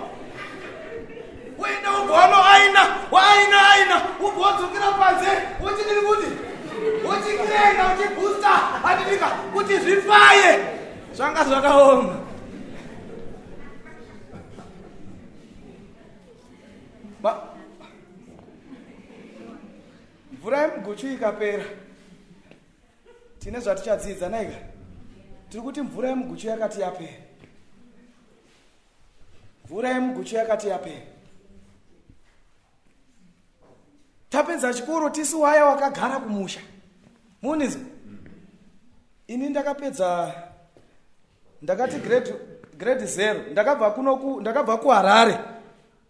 Uenda 1.59 1.90
ubwano 2.02 2.44
aina 2.44 2.81
waaina 3.11 3.70
aina 3.70 3.96
ubva 4.20 4.46
wodzokera 4.46 4.92
panze 4.92 5.31
wochidini 5.62 6.00
kuti? 6.00 6.26
Wochikirenga 7.07 7.94
uchibhusta 7.94 8.48
hatitika 8.48 9.26
kuti 9.26 9.78
zvifaye 9.78 10.82
zvanga 11.14 11.44
zvakaoma. 11.44 12.14
Ma- 17.22 17.42
mvura 20.33 20.62
yemuguchu 20.62 21.07
ikapera. 21.07 21.64
Tine 23.38 23.61
zvatichadzidza 23.61 24.29
naika? 24.29 24.57
Tiri 25.51 25.62
kuti 25.62 25.83
mvura 25.83 26.09
yemuguchu 26.09 26.46
yakati 26.46 26.81
yapera. 26.81 27.22
Mvura 29.64 29.88
yemuguchu 29.88 30.37
yakati 30.37 30.68
yapera. 30.68 31.07
Tapedza 34.31 34.75
chikoro 34.75 35.11
tisi 35.11 35.37
waya 35.37 35.64
wakagara 35.64 36.20
kumusha. 36.20 36.61
Munizo 37.42 37.79
ini 39.27 39.48
ndakapedza 39.48 40.35
ndakati 41.62 41.96
grade 41.98 42.35
grade 42.79 43.07
zero. 43.07 43.40
Ndakabva 43.51 43.90
kunoku 43.90 44.40
ndakabva 44.40 44.77
kuharare. 44.77 45.38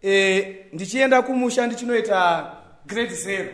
E, 0.03 0.65
ndichienda 0.73 1.21
kumusha 1.21 1.67
ndichinoita 1.67 2.51
grade 2.85 3.13
zero. 3.15 3.49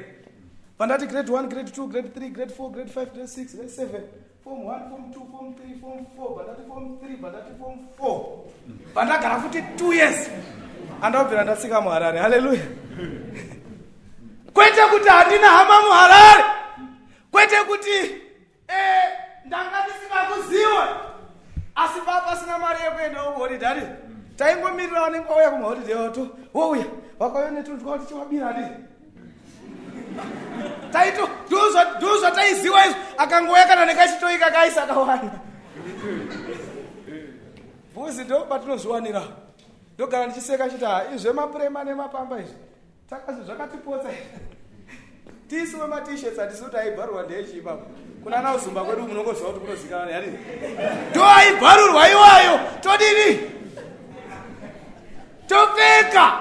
Pandati 0.77 1.05
grade 1.07 1.31
1 1.31 1.47
grade 1.47 1.71
2 1.71 1.87
grade 1.87 2.07
3 2.19 2.29
grade 2.31 2.53
4 2.59 2.69
grade 2.71 2.91
5 2.91 3.05
grade 3.05 3.23
6 3.23 3.55
grade 3.55 3.71
7 3.71 3.99
form 4.43 4.59
1 4.59 4.89
form 4.89 5.03
2 5.11 5.31
form 5.31 5.53
3 5.53 5.79
form 5.81 6.05
4 6.17 6.35
pandati 6.37 6.61
form 6.67 6.97
3 6.97 7.17
pandati 7.21 7.51
form 7.59 7.77
4 7.99 8.25
pandagara 8.93 9.39
futi 9.39 9.57
2 9.77 9.93
years. 9.93 10.29
Andabvira 11.01 11.43
ndatsika 11.43 11.81
muharare. 11.81 12.19
Haleluya. 12.19 12.61
Kwete 14.53 14.81
kuti 14.91 15.09
handina 15.09 15.47
hama 15.47 15.81
muharare. 15.81 16.43
Kwete 17.31 17.55
kuti 17.67 18.15
eh, 18.67 19.09
ndanga 19.45 19.77
ndisingakuziwe 19.83 20.83
asi 21.83 21.99
pa 22.05 22.21
pasina 22.21 22.57
mari 22.57 22.79
yekuenda 22.83 23.21
kuholidhari 23.21 23.81
taingomirira 24.37 25.01
vanenge 25.01 25.27
vauya 25.27 25.51
kumaholidhe 25.51 25.95
wato 25.95 26.27
wouya. 26.53 26.85
Wakauya 27.19 27.51
netunzwa 27.51 27.97
kuti 27.97 28.07
chiwabira 28.07 28.53
di 28.53 28.65
taito 30.91 31.29
ndo 31.97 32.17
zvataiziwa 32.19 32.85
izvo 32.85 32.97
akangouya 33.17 33.67
kana 33.67 33.85
nekachitoi 33.85 34.37
kakaisa 34.37 34.87
kawanda 34.87 35.39
bvuzi 37.93 38.23
ndo 38.23 38.41
patinozviwanira 38.41 39.23
ndogara 39.95 40.25
ndichiseka 40.25 40.69
chiti 40.69 40.85
ha 40.85 41.03
izvemapurema 41.15 41.83
nemapamba 41.83 42.39
izvi. 42.39 42.57
Takazi 43.09 43.43
zvakatipotsa 43.43 44.09
tiisiwe 45.47 45.87
matishets 45.87 46.37
hatisi 46.39 46.63
kuti 46.63 46.77
aibharwa 46.77 47.23
ndeyechiipapo 47.23 47.85
kuna 48.23 48.41
nauzumba 48.41 48.83
kwedu 48.83 49.01
munongoziva 49.01 49.49
kuti 49.49 49.59
kunozikanwa 49.59 50.11
yani? 50.11 50.39
Ndoaibvarurwa 51.09 52.09
iwayo. 52.09 52.59
Todini 52.81 53.39
topfeka 55.47 56.37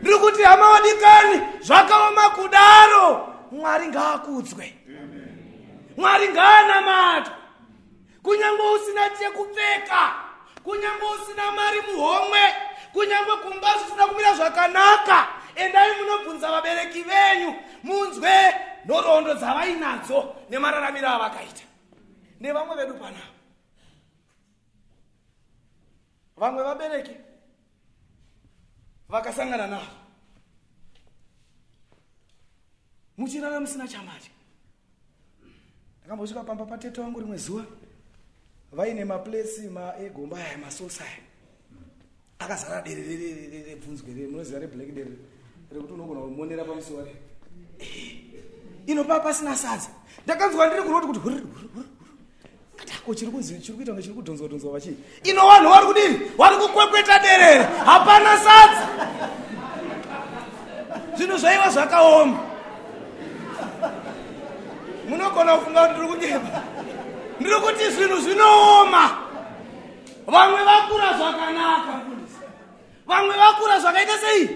ndiri 0.00 0.18
kuti 0.18 0.42
hama 0.42 0.70
wadikani 0.70 1.40
zvakaoma 1.60 2.30
kudaro. 2.30 3.34
Mwari 3.52 3.86
ngaakudzwe. 3.86 4.74
Mwari 5.96 6.28
ngaanamatwa 6.28 7.34
kunyange 8.22 8.62
usina 8.62 9.08
chekupfeka 9.18 10.12
kunyange 10.64 11.04
usina 11.14 11.52
mari 11.52 11.80
muhomwe 11.80 12.40
kunyange 12.92 13.30
kumba 13.42 13.68
zvisina 13.78 14.06
kumira 14.06 14.34
zvakanaka 14.34 15.26
endai 15.54 15.90
munobvunza 16.00 16.50
vabereki 16.50 17.02
venyu 17.02 17.54
munzwe 17.82 18.30
nhoroondo 18.88 19.34
dzavainadzo 19.34 20.18
nemararamiro 20.50 21.08
avakaita. 21.08 21.64
Nevamwe 22.40 22.76
vedu 22.76 22.94
panavo 22.94 23.34
vamwe 26.36 26.62
vabereki 26.62 27.16
vakasangana 29.08 29.66
navo. 29.66 29.92
Muchirara 33.18 33.60
musina 33.60 33.88
chamadya 33.88 34.30
ndakambosvika 36.00 36.44
pamba 36.44 36.66
patete 36.66 37.00
wangu 37.00 37.20
rimwe 37.20 37.36
zuva 37.36 37.64
vaine 38.72 39.04
maplesi 39.04 39.68
maegomba 39.68 40.36
aya 40.36 40.58
masosa 40.58 41.04
aya. 41.04 41.18
Akazara 42.38 42.82
dere 42.82 43.02
rebvunzwe 43.66 44.28
munoziva 44.30 44.58
reblack 44.58 44.94
dere 44.94 45.10
rekuti 45.72 45.92
unogona 45.92 46.20
kumonera 46.20 46.64
pamusuwa 46.64 47.04
re 47.04 47.14
inopaa 48.88 49.20
pasina 49.20 49.56
sadza. 49.56 49.88
Ndakanzwa 50.24 50.66
ndiri 50.66 50.82
kuroti 50.82 51.06
kuti 51.06 51.20
katako 52.76 53.14
chiri 53.14 53.30
kunzi 53.30 53.60
chiri 53.60 53.76
kuita 53.76 53.92
kunge 53.92 54.02
chiri 54.02 54.14
kudhonzwa 54.14 54.48
dhonzwa 54.48 54.72
vachii 54.72 54.96
ino 55.24 55.46
vanhu 55.46 55.68
vari 55.70 55.86
kudini? 55.86 56.30
Vari 56.38 56.56
kukwekweta 56.56 57.18
derere 57.18 57.64
hapana 57.84 58.38
sadza. 58.38 58.88
Zvinhu 61.16 61.38
zvaiva 61.38 61.70
zvakaoma. 61.70 62.38
Munogona 65.08 65.56
kufunga 65.56 65.86
kuti 65.86 66.00
ndiri 66.00 66.08
kunyema 66.08 66.62
ndiri 67.40 67.56
kuti 67.60 67.90
zvinhu 67.90 68.20
zvinooma. 68.20 69.10
Vamwe 70.26 70.64
vakura 70.64 71.12
zvakanaka. 71.18 71.94
Vamwe 73.06 73.34
vakura 73.36 73.80
zvakaita 73.80 74.18
sei? 74.18 74.48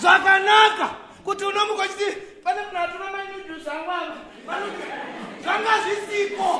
Zvakanaka. 0.00 0.88
Kuti 1.24 1.44
unomuka 1.44 1.88
chiti 1.88 2.04
pane 2.04 2.10
munhu 2.10 2.20
atuna 2.20 2.29
manyuju 3.70 3.86
zvangu 3.86 3.90
ava 3.90 4.16
vanoti 4.46 4.84
zvanga 5.42 5.70
zvisiko 5.82 6.50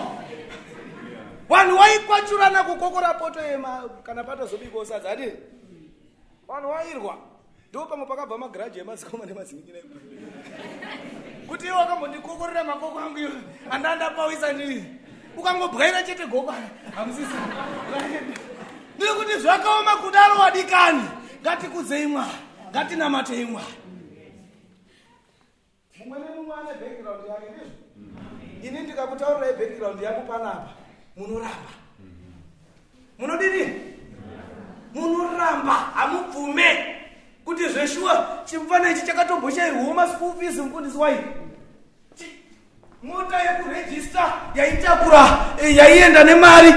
vanhu 1.48 1.76
waikwachurana 1.76 2.64
kukokora 2.64 3.14
poto 3.14 3.40
yema 3.40 3.88
kana 4.02 4.24
patozobikwa 4.24 4.86
sadza 4.86 5.10
ati 5.10 5.32
vanhu 6.48 6.70
wairwa 6.70 7.16
ndo 7.70 7.86
pamwe 7.86 8.06
pakabva 8.06 8.38
magiraji 8.38 8.78
emadzikoma 8.78 9.26
nemadzinikina 9.26 9.78
kuti 11.48 11.66
iwe 11.66 11.76
wakambondikokorera 11.76 12.64
makoko 12.64 12.98
angu 12.98 13.18
iwe 13.18 13.32
andandapawisa 13.70 14.52
ndii 14.52 14.84
ukangobwaira 15.36 16.02
chete 16.02 16.26
goko 16.26 16.54
hamusisi. 16.96 17.34
Ndiri 18.96 19.12
kuti 19.12 19.38
zvakaoma 19.38 19.96
kudaro 19.96 20.38
wadikani. 20.38 21.02
Ngatikudzei 21.42 22.06
mwari 22.06 22.38
ngatinamatei 22.70 23.44
mwari 23.44 23.79
mumwe 26.10 26.28
nemumwe 26.28 26.54
ane 26.54 26.72
background 26.80 27.28
yake 27.28 27.46
ndizvo. 27.52 27.76
Ini 28.62 28.80
ndikakutaurirai 28.80 29.52
background 29.58 30.02
yangu 30.02 30.22
panapa. 30.28 30.68
Munoramba. 31.16 31.70
Munodini 33.18 33.80
munoramba. 34.94 35.72
Hamubvume 35.72 36.96
kuti 37.44 37.68
zveshuwa 37.68 38.42
chimufana 38.44 38.90
ichi 38.90 39.06
chakatombochairwawo 39.06 39.94
maschool 39.94 40.32
fees 40.38 40.56
mufundisi 40.56 40.96
waii 40.98 41.16
mota 43.02 43.42
yekurejista 43.42 44.32
yaitakura 44.54 45.46
yaienda 45.76 46.24
nemari 46.24 46.72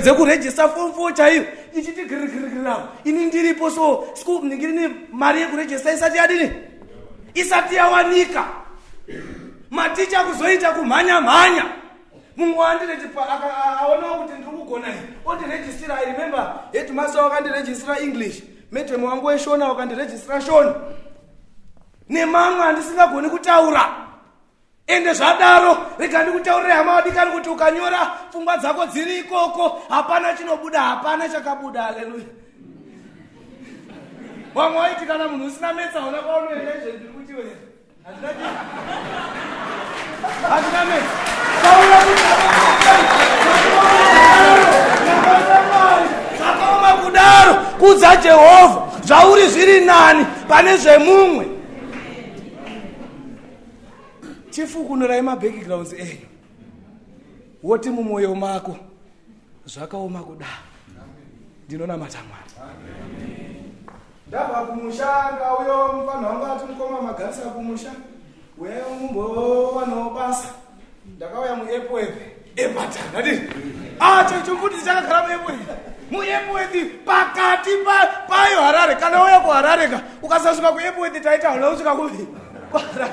dzekurejista 0.00 0.68
form 0.68 0.92
four 0.92 1.14
chaiyo. 1.14 1.44
Ichiti 1.74 2.04
girigirigirirawo 2.04 2.88
ini 3.04 3.26
ndiripo 3.26 3.70
so 3.70 4.04
school 4.14 4.44
ndingirini 4.44 4.94
mari 5.12 5.40
yekurejista 5.40 5.92
isati 5.92 6.16
yadini 6.18 6.50
isati 7.34 7.74
yawanika. 7.74 8.44
Maticha 9.70 10.24
kuzoita 10.24 10.72
kumhanya 10.72 11.20
mhanya 11.20 11.64
mumwe 12.36 12.58
wandireti 12.58 13.06
aonawo 13.80 14.16
kuti 14.16 14.32
ndiri 14.32 14.56
kugona 14.56 14.88
i 14.88 14.94
ondirejistira 15.24 16.02
i 16.02 16.04
remember 16.04 16.54
headmaster 16.72 17.22
wakandirejistira 17.22 17.98
english. 17.98 18.42
Medhemu 18.72 19.06
wangu 19.06 19.26
weshona 19.26 19.68
wakandirejistira 19.68 20.40
shona 20.40 20.74
nemamwe 22.08 22.64
andisingagoni 22.64 23.30
kutaura. 23.30 23.86
Ende 24.86 25.12
zvadaro 25.12 25.76
rega 25.98 26.22
ndikutaurire 26.22 26.72
hama 26.72 26.92
wadikani 26.94 27.30
kuti 27.30 27.48
ukanyora 27.48 28.06
pfungwa 28.30 28.56
dzako 28.56 28.86
dziri 28.86 29.18
ikoko. 29.18 29.82
Hapana 29.88 30.36
chinobuda 30.36 30.80
hapana 30.80 31.28
chakabuda. 31.28 31.82
Haleluya. 31.82 32.24
Vamwe 34.54 34.78
waiti 34.78 35.06
kana 35.06 35.28
munhu 35.28 35.46
usina 35.46 35.72
metsaona 35.72 36.18
kwaunoenda 36.18 36.74
izvezviri 36.74 37.11
kuti 37.22 37.34
we 37.34 37.44
hatina 40.48 40.84
metsa 40.84 41.16
taura 41.62 41.98
zvakaoma 46.38 46.92
kudaro. 47.04 47.54
Kudza 47.78 48.16
jehovha. 48.16 48.88
Zvauri 49.04 49.48
zviri 49.48 49.84
nani 49.84 50.26
pane 50.48 50.76
zvemumwe. 50.76 51.46
Chifukunurai 54.50 55.22
mabackgrounds 55.22 55.92
enyu. 55.92 56.26
Woti 57.62 57.90
mumwoyo 57.90 58.34
mako 58.34 58.76
zvakaoma 59.66 60.22
kudaro. 60.22 60.62
Ndinonamata 61.66 62.18
mwari 62.28 63.41
ndabva 64.32 64.66
kumusha 64.66 65.32
ngauyo 65.34 65.92
mufanhu 65.92 66.24
wangu 66.26 66.46
ati 66.46 66.64
mukoma 66.64 67.02
magarisa 67.02 67.40
kumusha 67.40 67.92
uyai 68.58 68.82
mumbowanawo 69.00 70.10
basa 70.10 70.48
ndakauya 71.16 71.56
muepoepe 71.56 72.36
epatana 72.56 73.18
ati 73.18 73.40
acho 74.00 74.46
chomfundisi 74.46 74.84
chakagara 74.84 75.26
muepoepe 75.26 75.72
muepoethi 76.10 76.84
pakati 76.84 77.70
payo 78.28 78.60
harare. 78.60 78.94
Kana 78.94 79.20
wauya 79.20 79.40
kuharareka 79.40 80.00
ukasasvika 80.22 80.72
kuepoethi 80.72 81.20
taita 81.20 81.48
hauna 81.50 81.70
kusvika 81.70 81.94
kuvi 81.94 82.26
kuharare. 82.70 83.12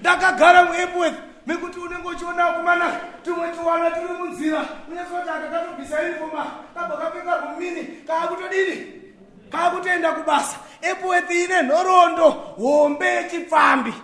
Ndakagara 0.00 0.64
muepoethi 0.64 1.16
mekuti 1.46 1.78
unenge 1.78 2.08
uchiona 2.08 2.46
kumana 2.46 2.92
tumwe 3.24 3.48
tuwana 3.48 3.90
turi 3.90 4.14
munzira. 4.18 4.64
Unyasoti 4.90 5.30
aka 5.30 5.48
katobvisa 5.48 6.02
inifoma 6.02 6.46
kabva 6.74 6.96
kapfeka 6.96 7.36
rumini 7.36 7.82
kaakutodini 8.06 9.05
kaakutoenda 9.52 10.12
kubasa. 10.12 10.56
Epoethi 10.82 11.44
ine 11.44 11.62
nhoroondo 11.62 12.30
hombe 12.30 13.06
yechipfambi. 13.06 13.94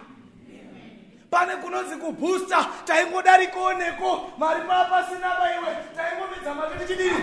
Pane 1.30 1.56
kunonzi 1.56 1.96
kubhusta 1.96 2.66
taingodarikooneko 2.84 4.30
mari 4.38 4.60
papasina 4.60 5.28
vaiwe 5.40 5.76
taingomedza 5.96 6.54
mari. 6.54 6.78
Tichidini 6.78 7.18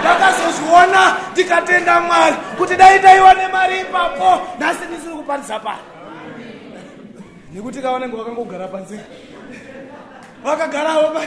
ndakazozviona 0.00 1.16
ndikatenda 1.32 2.00
mwari. 2.00 2.36
Kuti 2.58 2.76
dai 2.76 3.00
taiwane 3.00 3.48
mari 3.48 3.80
ipapo. 3.80 4.40
Nhasi 4.58 4.84
ndisiri 4.84 5.14
kuparisa 5.14 5.60
pano 5.60 5.78
nekuti 7.52 7.82
kavanenge 7.82 8.16
vakangogara 8.16 8.68
panze. 8.68 9.00
Vakagarawo 10.44 11.20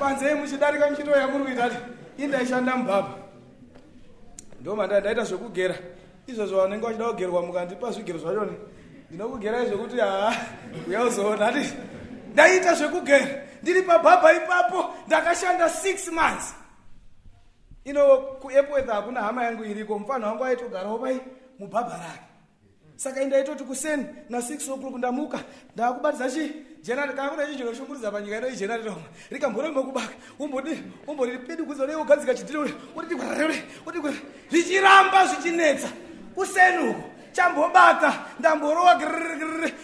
panze 0.00 0.34
muchidarika 0.34 0.90
muchitoya 0.90 1.26
muri 1.28 1.44
kuita 1.44 1.70
ti 1.70 1.76
indaishanda 2.18 2.76
mubhabha 2.76 3.23
ndomanda 4.64 5.00
ndaita 5.00 5.24
zvekugera. 5.24 5.74
Izvozvo 6.26 6.56
vanenge 6.56 6.86
vachida 6.86 7.08
kugerwa 7.08 7.42
mukandipa 7.42 7.90
zvigero 7.92 8.18
zvachone 8.18 8.52
ndinokugerai 9.08 9.66
zvekuti 9.66 9.96
haa 10.00 10.32
uyauzoona 10.88 11.46
ati 11.46 11.64
ndaita 12.32 12.74
zvekugera. 12.74 13.26
Ndiri 13.62 13.82
pabhabha 13.82 14.32
ipapo 14.32 14.94
ndakashanda 15.06 15.68
six 15.68 16.08
months. 16.08 16.54
Ino 17.84 18.18
kuairport 18.40 18.86
hakuna 18.86 19.20
hama 19.22 19.44
yangu 19.44 19.64
iriko 19.64 19.98
mufana 19.98 20.26
wangu 20.26 20.44
aitogarawo 20.44 20.98
pai 20.98 21.20
mubhabha 21.58 21.96
rake. 21.98 22.24
Saka 22.96 23.22
indaitoti 23.22 23.64
kuseni 23.64 24.06
na6 24.30 24.72
o'clock 24.72 24.96
ndamuka 24.96 25.40
ndaakubatidza 25.74 26.30
chi 26.30 26.52
jenari 26.84 27.14
kana 27.14 27.30
kuna 27.30 27.46
chinhu 27.46 27.58
chinoshungurudza 27.58 28.10
panyika 28.10 28.38
ino 28.38 28.48
ijenari 28.48 28.82
romwe 28.82 29.02
rikamborombe 29.30 29.82
kubaka 29.82 30.12
umbodi 30.38 30.82
umbori 31.06 31.38
pedu 31.38 31.66
kuzo 31.66 31.86
nei 31.86 31.96
ugadzika 31.96 32.34
chidhiri 32.34 32.58
uri 32.58 32.74
uditi 32.96 33.14
kwarare 33.16 33.64
uditi 33.86 34.00
kwarare 34.00 34.22
zvichiramba 34.50 35.26
zvichinetsa. 35.26 35.88
Kuseni 36.34 36.88
uko 36.88 37.02
chambobaka 37.32 38.12
ndamborowa 38.38 39.00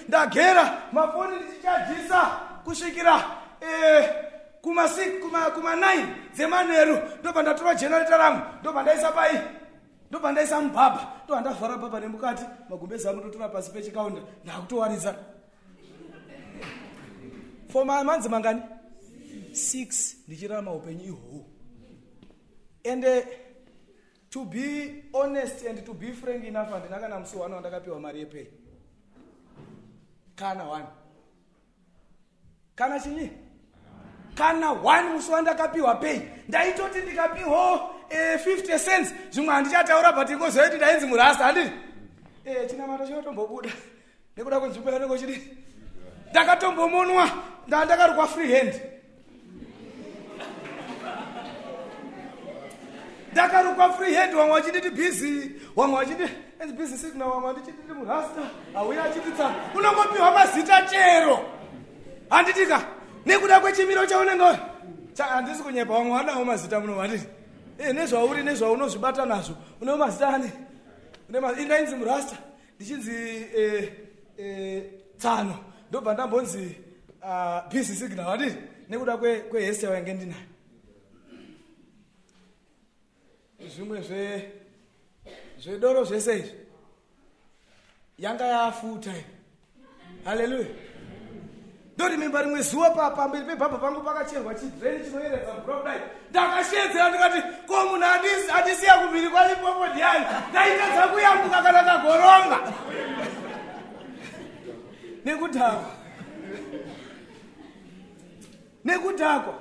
ndagera. 0.08 0.82
Mafoni 0.92 1.36
ndichichajisa 1.36 2.20
kusvikira 2.64 3.24
eh, 3.60 4.10
kuma 4.62 4.88
kuma 5.22 5.50
kuma 5.50 5.76
9 5.76 6.06
dzemanheru 6.34 6.98
ndobva 7.20 7.42
ndatora 7.42 7.74
jenereta 7.74 8.16
rangu 8.16 8.42
ndobva 8.60 8.82
ndaisa 8.82 9.12
pai 9.12 9.40
ndobva 10.10 10.32
ndaisa 10.32 10.60
mubhabha. 10.60 11.06
Ndobva 11.24 11.40
ndavhara 11.40 11.76
bhabha 11.76 12.00
nemukati. 12.00 12.44
Magumbezi 12.68 13.08
angu 13.08 13.20
ndotora 13.20 13.48
pasi 13.48 13.70
pechikaunda 13.70 14.20
ndakutowaridza 14.44 15.14
for 17.70 17.85
ma- 17.85 18.04
manzi 18.04 18.28
mangani? 18.28 18.62
6 19.52 20.14
ndichirarama 20.26 20.72
upenyu 20.74 21.04
ihwohwo 21.04 21.46
and 22.92 23.04
uh, 23.04 23.22
to 24.30 24.44
be 24.44 24.94
honest 25.12 25.66
and 25.66 25.85
to 25.85 25.94
be 25.94 26.12
frank 26.12 26.44
enough 26.44 26.68
handina 26.70 26.98
kana 27.00 27.20
musi 27.20 27.37
wano 27.37 27.54
wandakapiwa 27.54 28.00
mari 28.00 28.18
yepei 28.20 28.46
kana 30.37 30.64
one 30.70 30.85
kana 32.74 33.00
chinyi? 33.00 33.30
Kana 34.35 34.70
one 34.72 35.09
musi 35.12 35.30
wandakapiwa 35.30 35.94
pei 35.94 36.20
ndaitoti 36.48 36.98
ndikapiwawo 37.00 37.94
eh, 38.11 38.40
50 38.46 38.78
cents. 38.85 39.14
Zvimwe 39.30 39.54
handichataura 39.54 40.12
but 40.12 40.30
ingozoiti 40.30 40.76
ndainzi 40.76 41.06
murasta 41.06 41.44
handiti 41.44 41.70
eh, 42.44 42.70
chinamato 42.70 43.06
chinotombobuda. 43.06 43.70
Nekuda 44.37 44.61
kwenzvimbo 44.61 44.90
yanenge 44.90 45.18
chidi 45.18 45.56
ndakatombomonwa 46.30 47.30
ndaa 47.66 47.84
ndakarukwa 47.84 48.26
free 48.28 48.52
hand. 48.54 48.80
Ndakarukwa 53.32 53.92
free 53.92 54.14
hand 54.14 54.34
wamwe 54.34 54.54
wachititi 54.54 54.90
bhizi 54.90 55.50
wamwe 55.76 55.96
wachiti 55.98 56.22
enzi 56.60 56.74
bhizi 56.74 56.98
signa 56.98 57.26
wamwe 57.26 57.46
handichititi 57.52 57.92
murasta 57.92 58.40
hauya 58.74 59.04
achititsa. 59.04 59.54
Unongopiwa 59.74 60.30
mazita 60.30 60.82
chero. 60.82 61.38
Handitika 62.30 62.82
nekuda 63.26 63.60
kwechimiro 63.60 64.06
chaunenge 64.06 64.58
cha- 65.14 65.24
handisi 65.24 65.62
kunyepa 65.62 65.94
wamwe 65.94 66.12
wanawo 66.12 66.44
mazita 66.44 66.80
muno 66.80 66.98
handiti 67.00 67.26
Eh, 67.78 67.94
nezvauri 67.94 68.42
nezvaunozvibata 68.42 69.26
nazvo. 69.26 69.54
Une 69.80 69.94
mazita 69.96 70.30
ma- 71.40 71.52
indainzi 71.52 71.94
murasta 71.96 72.36
ndichinzi 72.76 73.46
eh, 73.56 73.92
eh, 74.38 74.82
tsano 75.18 75.54
ndobva 75.90 76.14
ndambonzi 76.14 76.76
ah, 77.22 77.62
bhizi 77.70 77.94
signa 77.96 78.22
handiti 78.24 78.57
nekuda 78.88 79.14
kwe- 79.16 79.40
kwehesi 79.48 79.85
yawainge 79.85 80.12
ndinayo 80.14 80.42
zvimwe 83.74 84.00
zve 84.00 84.53
zvedoro 85.62 86.05
zvese 86.05 86.38
izvi. 86.38 86.55
Yanga 88.18 88.44
yafuta 88.46 89.11
iyi 89.11 89.24
haleluya 90.24 90.66
ndorimemba 91.94 92.42
rimwe 92.42 92.62
zuva 92.62 92.90
pa- 92.90 93.11
pamberi 93.11 93.44
pebhabha 93.44 93.79
pangu 93.79 94.00
pakacherwa 94.00 94.55
chidreni 94.55 95.05
chinoyeredza 95.05 95.55
mvura 95.55 95.76
kudai 95.79 96.00
ndakashedzera 96.31 97.09
ndikati 97.09 97.40
ko 97.66 97.74
munhu 97.87 98.05
andisi- 98.14 98.50
andisiya 98.59 98.94
kumhiri 98.98 99.29
kwalipopo 99.29 99.87
ndiani? 99.87 100.24
Ndaitadza 100.50 101.03
kuyambuka 101.09 101.62
kana 101.62 101.83
kagoronga 101.85 102.59
nekudhakwa. 105.24 105.90
Nekudhakwa. 108.85 109.54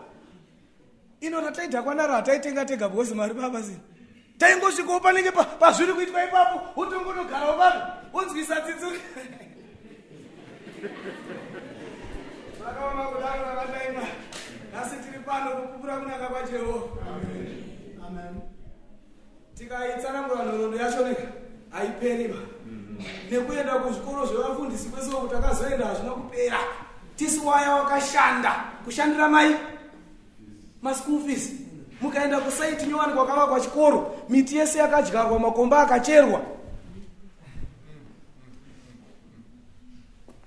Ino 1.21 1.41
rataidhakwa 1.41 1.95
naro 1.95 2.13
hataitenga 2.13 2.65
tega 2.65 2.89
bhosi 2.89 3.13
mari 3.15 3.33
baba 3.33 3.61
zino 3.61 3.79
taingosvikawo 4.37 4.99
panenge 4.99 5.31
pa- 5.31 5.43
pazviri 5.59 5.93
kuitwa 5.93 6.23
ipapo 6.23 6.81
utongonogarawo 6.81 7.57
pano 7.57 7.81
unzwisa 8.13 8.61
tsitsuri 8.61 8.99
vakaona 12.59 13.03
kudaro 13.03 13.43
rakadaima 13.45 14.01
nhasi 14.73 14.95
tiri 15.03 15.19
pano 15.25 15.51
kupupura 15.51 15.97
kunaka 15.97 16.27
kwajehovha. 16.27 16.87
Amen. 18.07 18.41
Tikaitsanangura 19.55 20.43
nhoroondo 20.45 20.77
yacho 20.77 21.07
neka 21.07 21.23
haiperiba 21.69 22.35
nekuenda 23.31 23.73
kuzvikoro 23.79 24.25
zvevafundisi 24.25 24.89
kwese 24.89 25.09
uku 25.09 25.27
takazoenda 25.27 25.85
hazvina 25.85 26.11
kupera. 26.11 26.59
Tisi 27.15 27.39
waya 27.39 27.71
wakashanda. 27.71 28.63
Kushandira 28.85 29.27
mai? 29.29 29.55
Maschool 30.81 31.21
fees. 31.27 31.51
Mukaenda 32.01 32.39
kusaiti 32.39 32.85
nyowani 32.85 33.13
kwakavakwa 33.13 33.59
chikoro 33.59 34.15
miti 34.29 34.57
yese 34.57 34.79
yakadyarwa 34.79 35.39
makomba 35.39 35.79
akacherwa. 35.79 36.41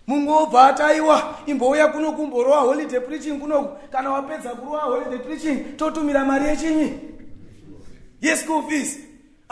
Mumwe 0.06 0.32
wobva 0.32 0.66
ataiwa 0.66 1.38
imbouya 1.46 1.88
kuno 1.88 2.12
kumborowa 2.12 2.60
holiday 2.60 3.00
preaching 3.00 3.38
kunoku 3.38 3.76
kana 3.92 4.10
wapedza 4.10 4.50
kurowa 4.50 4.80
holiday 4.80 5.18
preaching 5.18 5.76
totumira 5.76 6.24
mari 6.24 6.44
yechinyi? 6.46 6.92
Yeschool 8.20 8.62
fees 8.68 8.98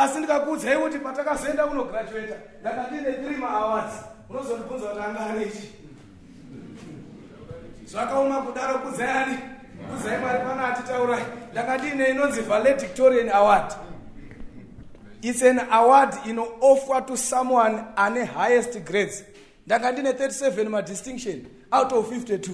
asi 0.01 0.19
ndikakuudzai 0.19 0.79
kuti 0.79 0.99
patakazoenda 0.99 1.67
kunograduata 1.67 2.37
ndanga 2.61 2.87
ndiine 2.87 3.13
three 3.13 3.37
maawards 3.37 3.95
unozondibvunza 4.31 4.87
kuti 4.87 5.03
anga 5.03 5.21
anechi 5.21 5.71
zvakaoma 7.87 8.43
kudaro 8.43 8.79
kudzayani 8.79 9.39
kudzai 9.91 10.19
mwari 10.19 10.39
pana 10.39 10.69
atitaurai. 10.69 11.25
Ndanga 11.53 11.79
ndiine 11.79 12.11
inonzi 12.11 12.41
valedictorian 12.41 13.29
award. 13.29 13.73
Its 15.23 15.43
an 15.43 15.61
award 15.71 16.15
inooffer 16.27 17.07
to 17.07 17.17
someone 17.17 17.83
ane 17.97 18.25
highest 18.25 18.79
grades. 18.85 19.25
Ndanga 19.67 19.93
ndine 19.93 20.13
37 20.13 20.69
madistinction 20.69 21.47
out 21.73 21.93
of 21.93 22.11
52 22.11 22.51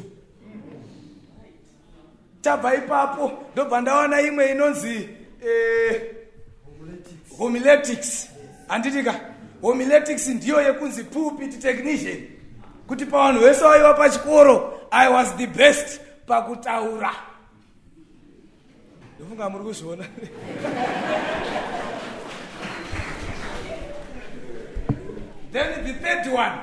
tabva 2.40 2.74
ipapo 2.74 3.32
ndobva 3.52 3.80
ndawana 3.80 4.20
imwe 4.20 4.50
inonzi 4.50 5.08
eh, 5.46 6.02
homiletics. 7.38 8.28
Handitika 8.68 9.20
homiletics 9.62 10.28
ndiyo 10.28 10.60
yekunzi 10.62 11.04
pulpit 11.04 11.60
technician. 11.60 12.22
Kuti 12.86 13.06
pavanhu 13.06 13.40
vese 13.40 13.60
vaiva 13.64 13.94
pachikoro 13.94 14.80
i 14.90 15.12
was 15.12 15.36
the 15.36 15.46
best 15.46 16.00
pakutaura. 16.26 17.12
Ndofunga 19.18 19.50
muri 19.50 19.64
kuzviona. 19.64 20.04
Then 25.52 25.84
the 25.84 25.92
third 25.92 26.26
one 26.34 26.60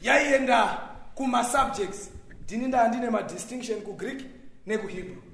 yaienda 0.00 0.78
kumasubjects 1.14 2.10
ndini 2.44 2.68
ndaa 2.68 2.88
ndine 2.88 3.10
madistinction 3.10 3.80
kugreek 3.80 4.20
nekuhebrew 4.66 5.25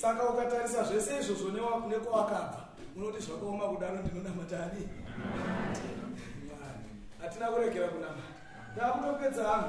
saka 0.00 0.22
ukatarisa 0.28 0.84
zvese 0.84 1.12
izvozvo 1.20 1.50
nekwawakabva 1.88 2.60
unoti 2.96 3.22
zvakaoma 3.22 3.64
kudaro 3.64 3.96
ndinonamatani 3.96 4.88
hatina 7.20 7.46
kuregera 7.46 7.88
kunamata. 7.88 8.22
Ndakutopedza 8.76 9.44
hangu. 9.44 9.68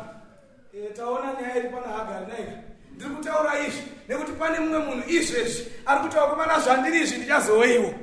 Eh, 0.73 0.93
taona 0.95 1.33
nyaya 1.33 1.57
iri 1.57 1.69
pana 1.69 1.87
hagari 1.87 2.25
naika 2.25 2.51
ndiri 2.95 3.09
kutaura 3.09 3.59
izvi 3.59 3.83
nekuti 4.07 4.31
pane 4.31 4.59
mumwe 4.59 4.79
munhu 4.79 5.09
izvezvi 5.09 5.71
ari 5.85 5.99
kutaura 5.99 6.27
komana 6.27 6.59
zvandiri 6.59 7.01
izvi 7.01 7.17
ndichazoveiwo 7.17 7.93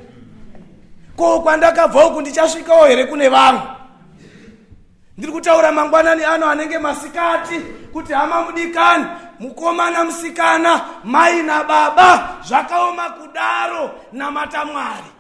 ko 1.16 1.40
kwandakabva 1.40 2.06
uku 2.06 2.20
ndichasvikawo 2.20 2.86
here 2.86 3.06
kune 3.06 3.28
vamwe 3.28 3.77
ndiri 5.18 5.32
kutaura 5.32 5.72
mangwanani 5.72 6.24
ano 6.24 6.46
anenge 6.46 6.78
masikati 6.78 7.60
kuti 7.92 8.12
hama 8.12 8.42
mudikani 8.42 9.06
mukomana 9.38 10.04
musikana 10.04 10.84
mai 11.04 11.42
nababa 11.42 12.38
zvakaoma 12.44 13.10
kudaro 13.10 14.00
namata 14.12 14.64
mwari. 14.64 15.10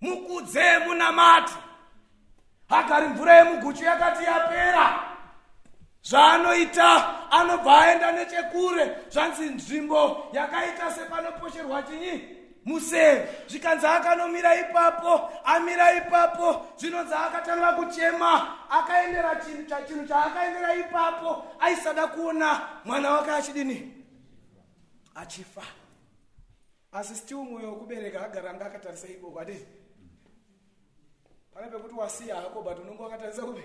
Mukudze 0.00 0.78
munamati 0.86 1.54
hagari 2.68 3.06
mvura 3.06 3.34
yemuguchu 3.34 3.84
yakati 3.84 4.24
yapera. 4.24 5.00
Zvaanoita 6.02 7.04
anobva 7.30 7.80
aenda 7.80 8.12
nechekure 8.12 8.96
zvanzi 9.10 9.44
nzvimbo 9.44 10.28
yakaita 10.32 10.90
sepanoposherwa 10.90 11.82
chinyi 11.82 12.31
museve 12.64 13.28
zvikanzi 13.48 13.86
akanomira 13.86 14.54
ipapo 14.60 15.30
amira 15.44 15.94
ipapo 15.94 16.66
zvinonzi 16.76 17.14
akatanga 17.14 17.72
kuchema 17.72 18.58
akaendera 18.70 19.36
chinhu 19.36 19.62
cha- 19.66 19.82
chinhu 19.82 20.06
chaakaendera 20.08 20.74
ipapo 20.74 21.44
aisada 21.60 22.06
kuona 22.06 22.68
mwana 22.84 23.10
wake 23.10 23.30
achidini? 23.30 24.04
Achifa. 25.14 25.62
Asi 26.92 27.14
still 27.16 27.36
mwoyo 27.36 27.68
wekubereka 27.72 28.24
agara 28.24 28.50
anga 28.50 28.66
akatarisa 28.66 29.08
iboko 29.08 29.40
adii 29.40 29.66
pane 31.54 31.66
pekuti 31.70 31.94
wasiya 31.94 32.36
hako 32.36 32.62
but 32.62 32.78
unenge 32.78 33.02
wakatarisa 33.02 33.42
kupi? 33.42 33.62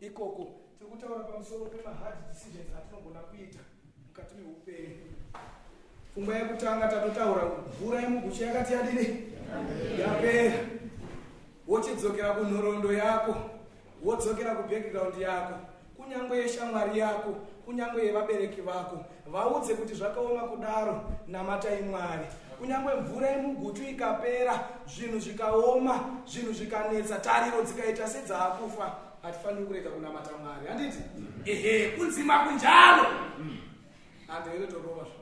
Ikoko. 0.00 0.60
Tiri 0.78 0.90
kutaura 0.90 1.24
pamusoro 1.24 1.64
pemahard 1.66 2.16
decisions 2.28 2.76
atinogona 2.78 3.20
kuita 3.20 3.58
mukati 4.06 4.34
meupenyu 4.34 5.12
pfungwa 6.12 6.34
yekutanga 6.36 6.88
tatotaura 6.88 7.42
mvura 7.80 8.00
yemuguchu 8.00 8.42
yakati 8.42 8.72
yadini? 8.72 9.32
Yapera. 10.00 10.54
Wochidzokera 11.68 12.32
kunhoroondo 12.32 12.92
yako 12.92 13.36
wodzokera 14.04 14.54
kubhekground 14.54 15.18
yako 15.18 15.54
kunyange 15.96 16.36
yeshamwari 16.36 16.98
yako 16.98 17.30
kunyange 17.64 18.06
yevabereki 18.06 18.60
vako. 18.60 19.04
Vaudze 19.26 19.74
kuti 19.74 19.94
zvakaoma 19.94 20.40
kudaro 20.40 21.04
namatai 21.28 21.82
mwari 21.82 22.26
kunyange 22.58 22.94
mvura 22.94 23.28
yemugutu 23.28 23.82
ikapera 23.82 24.68
zvinhu 24.86 25.18
zvikaoma 25.18 26.00
zvinhu 26.26 26.52
zvikanetsa 26.52 27.18
tariro 27.18 27.62
dzikaita 27.62 28.08
sedzaakufa 28.08 28.92
hatifaniri 29.22 29.66
kurega 29.66 29.90
kunamata 29.90 30.30
mwari 30.36 30.66
handiti? 30.66 30.98
Ehe 31.44 31.88
kunzima 31.88 32.38
kunjalo. 32.38 33.06
Handere 34.26 34.66
torova 34.66 35.21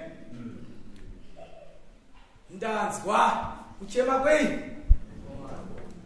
ndanzwa 2.61 3.47
kuchema 3.79 4.13
kwei? 4.19 4.47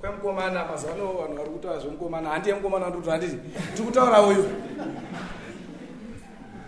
Kwemukomana 0.02 0.66
mazuva 0.66 0.94
ano 0.94 1.06
vanhu 1.14 1.36
vari 1.36 1.50
kutaura 1.50 1.80
zvemukomana 1.80 2.30
handi 2.30 2.50
yemukomana 2.50 2.88
ndikuti 2.90 3.10
handiti 3.10 3.38
tiri 3.74 3.86
kutaura 3.86 4.22
uyu. 4.22 4.50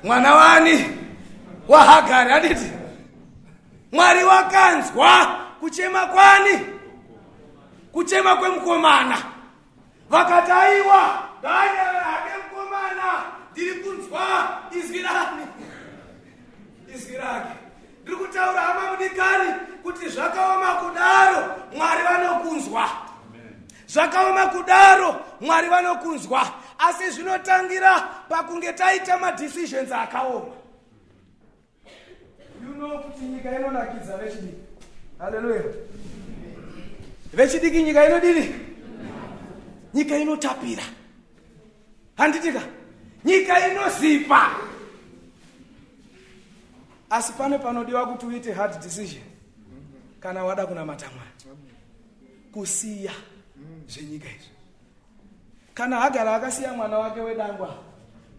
Mwana 0.03 0.35
wani? 0.35 0.85
Wahagari 1.67 2.31
handiti. 2.31 2.71
Mwari 3.91 4.23
wakanzwa. 4.23 5.39
Kuchema 5.59 6.05
kwani? 6.05 6.59
Kuchema 7.91 8.35
kwemukomana 8.35 9.17
vakati 10.09 10.51
aiwa 10.51 11.23
nganyara 11.39 11.99
hake 11.99 12.31
mukomana 12.43 13.23
ndiri 13.51 13.73
kunzwa. 13.75 14.21
Izwi 14.71 15.01
rani. 15.01 15.47
Izwi 16.95 17.15
rake 17.17 17.66
ndiri 18.07 18.19
kutaura 18.19 18.61
hama 18.61 18.91
mudikani 18.91 19.53
kuti 19.83 20.09
zvakaoma 20.09 20.75
kudaro 20.75 21.55
mwari 21.77 22.03
vanokunzwa. 22.03 22.89
Zvakaoma 23.87 24.47
kudaro 24.47 25.25
mwari 25.41 25.69
vanokunzwa. 25.69 26.53
Asi 26.79 27.09
zvinotangira 27.09 28.01
pakunge 28.29 28.73
taita 28.73 29.17
madhisisions 29.17 29.91
akaoma. 29.91 30.53
You 32.63 32.73
know 32.73 32.99
kuti 32.99 33.25
nyika 33.25 33.59
inonakidza 33.59 34.17
vechidiki. 34.17 34.57
Haleluya 35.19 35.63
vechidiki 37.33 37.83
nyika 37.83 38.05
inodini? 38.07 38.55
Nyika 39.93 40.17
inotapira. 40.17 40.83
Handitika. 42.17 42.61
Nyika 43.25 43.67
inozipa 43.67 44.49
asi 47.09 47.33
pane 47.33 47.57
panodiwa 47.57 48.07
kuti 48.07 48.25
uite 48.25 48.53
hard 48.53 48.81
decision 48.83 49.23
kana 50.19 50.43
wada 50.43 50.65
kunamata 50.65 51.05
mwari 51.05 51.57
kusiya 52.53 53.11
zvenyika 53.87 54.27
izvi. 54.27 54.51
Kana 55.73 55.99
hagara 55.99 56.35
akasiya 56.35 56.73
mwana 56.73 56.97
wake 56.99 57.19
wedangwa 57.21 57.75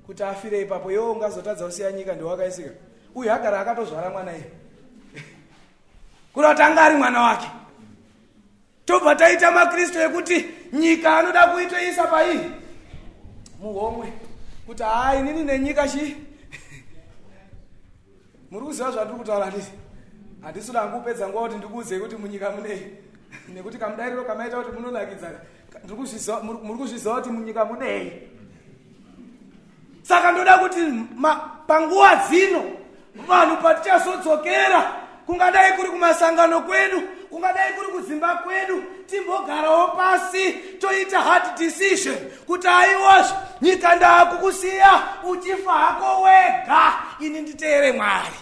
kuti 0.06 0.22
afire 0.22 0.60
ipapo 0.60 0.92
iwo 0.92 1.12
ungazotadza 1.12 1.64
kusiya 1.64 1.92
nyika 1.92 2.14
ndiwakaisika 2.14 2.70
uyu 3.14 3.30
hagara 3.30 3.60
akatozvara 3.60 4.10
mwana 4.10 4.32
iye. 4.32 4.44
Kuti 6.34 6.62
anga 6.62 6.82
ari 6.82 6.96
mwana 6.96 7.20
wake. 7.22 7.46
Tobva 8.84 9.14
taita 9.14 9.50
makristu 9.50 9.98
ekuti 10.00 10.46
nyika 10.72 11.18
anoda 11.18 11.46
kuitoisa 11.46 12.06
paii 12.06 12.40
muhomwe 13.60 14.12
kuti 14.66 14.82
haa 14.82 15.14
inini 15.14 15.44
nenyika 15.44 15.88
chii 15.88 16.16
muri 18.50 18.64
kuziva 18.66 18.90
zvandiri 18.90 19.18
kutaura 19.18 19.44
handiti 19.44 19.72
handisi 20.42 20.70
uda 20.70 20.86
ngupedza 20.86 21.28
nguva 21.28 21.42
kuti 21.42 21.56
ndikuudzei 21.56 22.00
kuti 22.00 22.16
munyika 22.16 22.50
munei? 22.50 22.96
Nekuti 23.54 23.78
kamudariro 23.78 24.24
kamaita 24.24 24.56
kuti 24.56 24.72
munonakidzana 24.76 25.38
muri 26.62 26.78
kuzviziva 26.78 27.14
kuti 27.14 27.30
munyika 27.30 27.64
munei? 27.64 28.28
Saka 30.02 30.32
ndoda 30.32 30.58
kuti 30.58 30.80
panguva 31.66 32.16
dzino 32.16 32.62
vanhu 33.28 33.56
patichazodzokera 33.62 34.92
kungadai 35.26 35.72
kuri 35.72 35.88
kumasangano 35.88 36.60
kwedu 36.60 37.00
kungadai 37.30 37.72
kuri 37.72 37.88
kudzimba 37.88 38.34
kwedu 38.36 38.82
timbogarawo 39.08 39.88
pasi 39.96 40.52
toita 40.52 41.20
hard 41.20 41.58
decision 41.58 42.16
kuti 42.46 42.68
aiwazvo 42.68 43.36
nyika 43.60 43.96
ndaakukusiya 43.96 45.04
uchifa 45.30 45.72
hako 45.72 46.22
wega 46.22 46.92
ini 47.20 47.40
nditeere 47.40 47.92
mwari. 47.92 48.36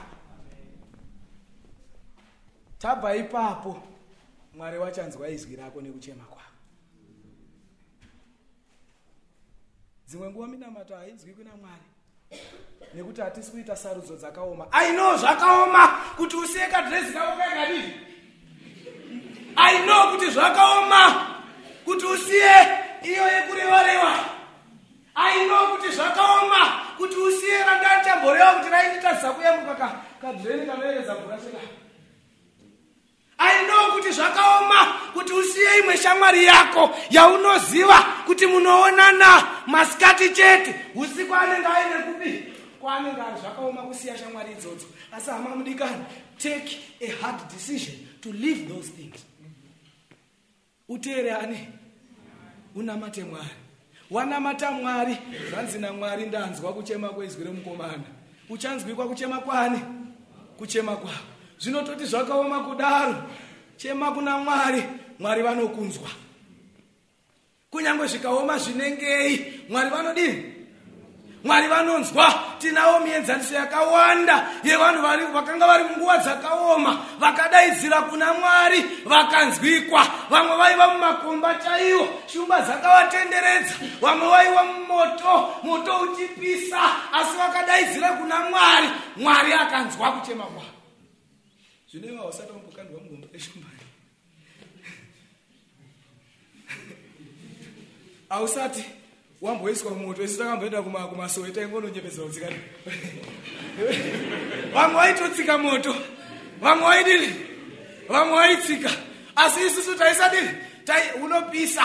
Tabva 2.78 3.16
ipapo 3.16 3.82
mwari 4.54 4.78
wachanzwa 4.78 5.28
izwi 5.28 5.56
rako 5.56 5.80
nekuchema 5.80 6.24
kwako. 6.24 6.42
Dzimwe 10.08 10.30
nguva 10.30 10.46
minamato 10.46 10.96
hainzwi 10.96 11.32
kuna 11.34 11.56
mwari 11.56 11.82
nekuti 12.94 13.20
hatisi 13.20 13.50
kuita 13.50 13.76
sarudzo 13.76 14.16
dzakaoma. 14.16 14.72
Aino 14.72 15.16
zvakaoma 15.16 15.88
kuti 16.16 16.36
usiye 16.36 16.66
kadhirezi 16.66 17.12
kako 17.12 17.36
kaikadii 19.76 19.90
aino 19.90 20.12
kuti 20.12 20.30
zvakaoma 20.30 21.26
kuti 21.84 22.06
usiye 22.06 22.54
iyo 23.02 23.24
yekureva-reva 23.24 24.24
aino 25.14 25.66
kuti 25.66 25.92
zvakaoma 25.92 26.82
kuti 26.98 27.16
usiye 27.16 27.58
ranga 27.64 28.04
chamboreva 28.04 28.54
kuti 28.54 28.70
rainditadzisa 28.70 29.32
kuyambuka 29.32 29.92
kadhireni 30.20 30.66
kanoyevedza 30.66 31.14
mvura 31.14 31.36
cheka 31.36 31.58
aino 33.38 33.92
kuti 33.92 34.12
zvakaoma 34.12 34.86
kuti 35.14 35.32
usiye 35.32 35.78
imwe 35.78 35.96
shamwari 35.96 36.44
yako 36.44 36.90
yaunoziva 37.10 37.98
kuti 38.26 38.46
munoonana 38.46 39.46
masikati 39.66 40.30
chete. 40.30 40.74
Usiku 40.94 41.34
anenge 41.34 41.66
aine 41.66 42.02
kupi? 42.02 42.52
Kwaanenge 42.80 43.20
ari 43.20 43.40
zvakaoma 43.40 43.82
kusiya 43.82 44.18
shamwari 44.18 44.52
idzodzo. 44.52 44.86
Asi 45.12 45.30
hama 45.30 45.56
mudikani 45.56 46.04
take 46.38 46.78
a 47.00 47.06
hard 47.22 47.48
decision 47.48 47.96
to 48.20 48.32
leave 48.32 48.68
those 48.68 48.88
things 48.90 49.35
uteere 50.88 51.32
ani 51.32 51.58
unamate 52.74 53.24
mwari. 53.24 53.48
Wanamata 54.10 54.70
mwari 54.70 55.16
zvanzi 55.50 55.78
namwari 55.78 56.26
ndanzwa 56.26 56.72
kuchema 56.72 57.08
kwezwi 57.08 57.44
remukomana. 57.44 58.02
Uchanzwikwa 58.50 59.08
kuchema 59.08 59.38
kwani? 59.38 59.80
Kuchema 60.58 60.96
kwako. 60.96 61.18
Zvinototi 61.58 62.04
zvakaoma 62.04 62.64
kudaro. 62.64 63.14
Chema 63.76 64.12
kuna 64.12 64.38
mwari 64.38 64.82
mwari 65.18 65.42
vanokunzwa. 65.42 66.08
Kunyange 67.70 68.06
zvikaoma 68.06 68.58
zvinengei 68.58 69.60
mwari 69.68 69.90
vanodini 69.90 70.55
mwari 71.46 71.68
vanonzwa 71.68 72.42
tinawo 72.58 73.00
mienzaniso 73.00 73.54
yakawanda 73.54 74.48
yevanhu 74.64 75.32
vakanga 75.32 75.66
vari 75.66 75.84
munguva 75.84 76.18
dzakaoma 76.18 77.06
vakadaidzira 77.18 78.02
kuna 78.02 78.34
mwari 78.34 78.84
vakanzwikwa. 79.04 80.06
Vamwe 80.30 80.56
vaiva 80.56 80.88
mumakomba 80.88 81.54
chaiwo 81.54 82.08
shumba 82.26 82.60
dzakavatenderedza 82.60 83.74
vamwe 84.00 84.28
vaiva 84.28 84.64
mumoto 84.64 85.54
moto 85.62 85.98
uchipisa 86.00 87.12
asi 87.12 87.36
vakadaidzira 87.36 88.08
kuna 88.12 88.40
mwari. 88.50 88.88
Mwari 89.16 89.52
akanzwa 89.52 90.12
kuchema 90.12 90.44
kwavo. 90.44 90.70
Zvinova 91.90 92.28
usati 92.28 92.52
wambokandwa 92.52 93.00
mugomba 93.00 93.28
reshumbani 93.32 93.76
hausati 98.28 98.84
wamboiswa 99.40 99.90
mumoto 99.90 100.22
isi 100.22 100.38
takamboenda 100.38 100.82
kumasowe 100.82 101.50
taingononyepedzera 101.50 102.26
kutsikani 102.26 102.60
vamwe 104.74 104.94
vaitotsika 105.00 105.58
moto 105.58 105.94
vamwe 106.60 106.86
vaidini 106.86 107.34
vamwe 108.08 108.34
vaitsika 108.36 108.90
asi 109.36 109.66
isusu 109.66 109.94
taisadini 109.94 110.48
tai 110.84 111.20
unopisa. 111.22 111.82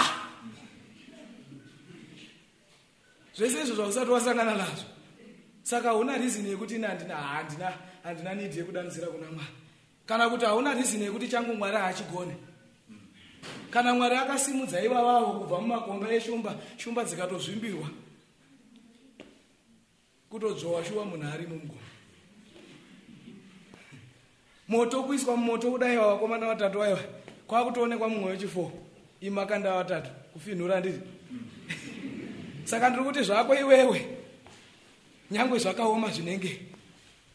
Zvese 3.35 3.61
izvo 3.61 3.75
zvausati 3.75 4.11
wasangana 4.11 4.55
nazvo. 4.55 4.89
Saka 5.63 5.89
hauna 5.89 6.17
rizini 6.17 6.49
yekuti 6.49 6.75
ine 6.75 6.87
handina 6.87 7.15
handina 7.15 7.73
handina 8.03 8.33
nidhi 8.33 8.59
yekudanidzira 8.59 9.07
kuna 9.07 9.31
mwari. 9.31 9.49
Kana 10.05 10.29
kuti 10.29 10.45
hauna 10.45 10.73
rizini 10.73 11.03
yekuti 11.03 11.27
changu 11.27 11.55
mwari 11.55 11.77
haachigone 11.77 12.35
kana 13.69 13.93
mwari 13.93 14.15
akasimudza 14.15 14.83
ivavavo 14.83 15.39
kubva 15.39 15.61
mumakomba 15.61 16.13
eshumba 16.13 16.55
shumba 16.77 17.03
dzikatozvimbirwa 17.03 17.87
kutodzvowa 20.29 20.85
shuwa 20.85 21.05
munhu 21.05 21.27
ari 21.33 21.47
mumugomba 21.47 21.91
moto 24.67 25.03
kuiswa 25.03 25.37
mumoto 25.37 25.71
kudaiwa 25.71 26.07
vakomana 26.07 26.47
vatatu 26.47 26.79
vaiva 26.79 27.03
kwakutoonekwa 27.47 28.09
mumwe 28.09 28.31
wechifo 28.31 28.71
imakanda 29.21 29.77
vatatu 29.77 30.09
kufinhura 30.33 30.79
ndiri. 30.79 31.01
Saka 32.69 32.89
ndiri 32.89 33.03
kuti 33.03 33.23
zvako 33.23 33.55
iwewe 33.55 34.17
nyange 35.31 35.59
zvakaoma 35.59 36.09
zvinenge 36.09 36.61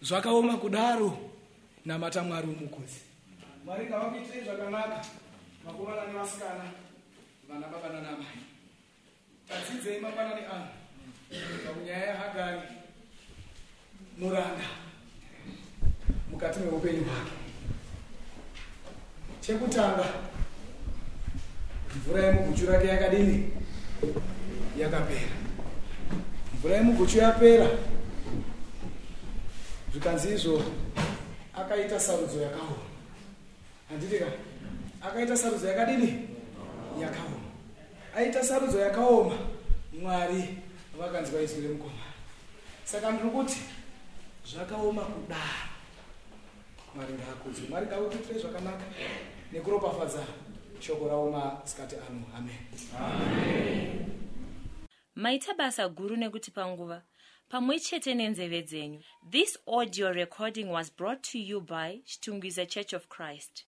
zvakaoma 0.02 0.56
kudaro 0.56 1.18
namata 1.84 2.22
mwari 2.22 2.46
womukudzi 2.46 3.00
mwari 3.64 3.86
ngavakuitirei 3.86 4.44
zvakanaka 4.44 5.04
vakomana 5.66 6.06
nevasikana 6.06 6.64
vana 7.48 7.66
baba 7.66 7.88
nanamai 7.88 8.38
tadzidzei 9.48 10.00
mangwanani 10.00 10.44
ano. 10.46 10.68
Pamunyaya 11.66 12.06
yahagari 12.06 12.60
muranda. 14.18 14.64
Mukati 16.30 16.60
meupenyu 16.60 17.04
hwake. 17.04 17.32
Chekutanga 19.40 20.04
mvura 21.96 22.22
yemuguchu 22.22 22.66
rake 22.66 22.86
yakadini? 22.86 23.52
Yakapera. 24.78 25.36
Mvura 26.54 26.76
yemuguchu 26.76 27.18
yapera. 27.18 27.68
Zvikanzi 29.92 30.34
izvo 30.34 30.62
akaita 31.54 32.00
sarudzo 32.00 32.42
yakaoma. 32.42 32.86
Handiti 33.88 34.18
ka 34.18 34.26
akaita 35.06 35.36
sarudzo 35.36 35.68
yakadini? 35.68 36.28
Yakaoma. 37.00 37.40
Aita 38.16 38.44
sarudzo 38.44 38.80
yakaoma 38.80 39.38
mwari 40.00 40.58
vakanzi 40.98 41.32
vaizwi 41.32 41.62
remukomana 41.62 42.12
saka 42.84 43.10
ndiri 43.10 43.30
kuti 43.30 43.60
zvakaoma 44.50 45.02
kudaro 45.02 45.68
mwari 46.94 47.12
ngaakudzwe 47.12 47.68
mwari 47.68 47.86
ngaakuitirei 47.86 48.40
zvakanaka 48.42 48.84
nekuropafadza 49.52 50.26
shoko 50.80 51.08
ravo 51.08 51.30
masikati 51.30 51.96
ano. 51.96 52.26
Amen. 52.36 52.56
Maita 55.14 55.54
basa 55.54 55.88
guru 55.88 56.16
nekutipa 56.16 56.66
nguva 56.66 57.02
pamwe 57.48 57.80
chete 57.80 58.14
nenzeve 58.14 58.62
dzenyu. 58.62 59.00
This 59.30 59.58
audio 59.66 60.12
recording 60.12 60.68
was 60.70 60.90
brought 60.90 61.22
to 61.32 61.38
you 61.38 61.60
by 61.60 62.00
chitungwiza 62.04 62.66
church 62.66 62.94
of 62.94 63.08
christ 63.08 63.64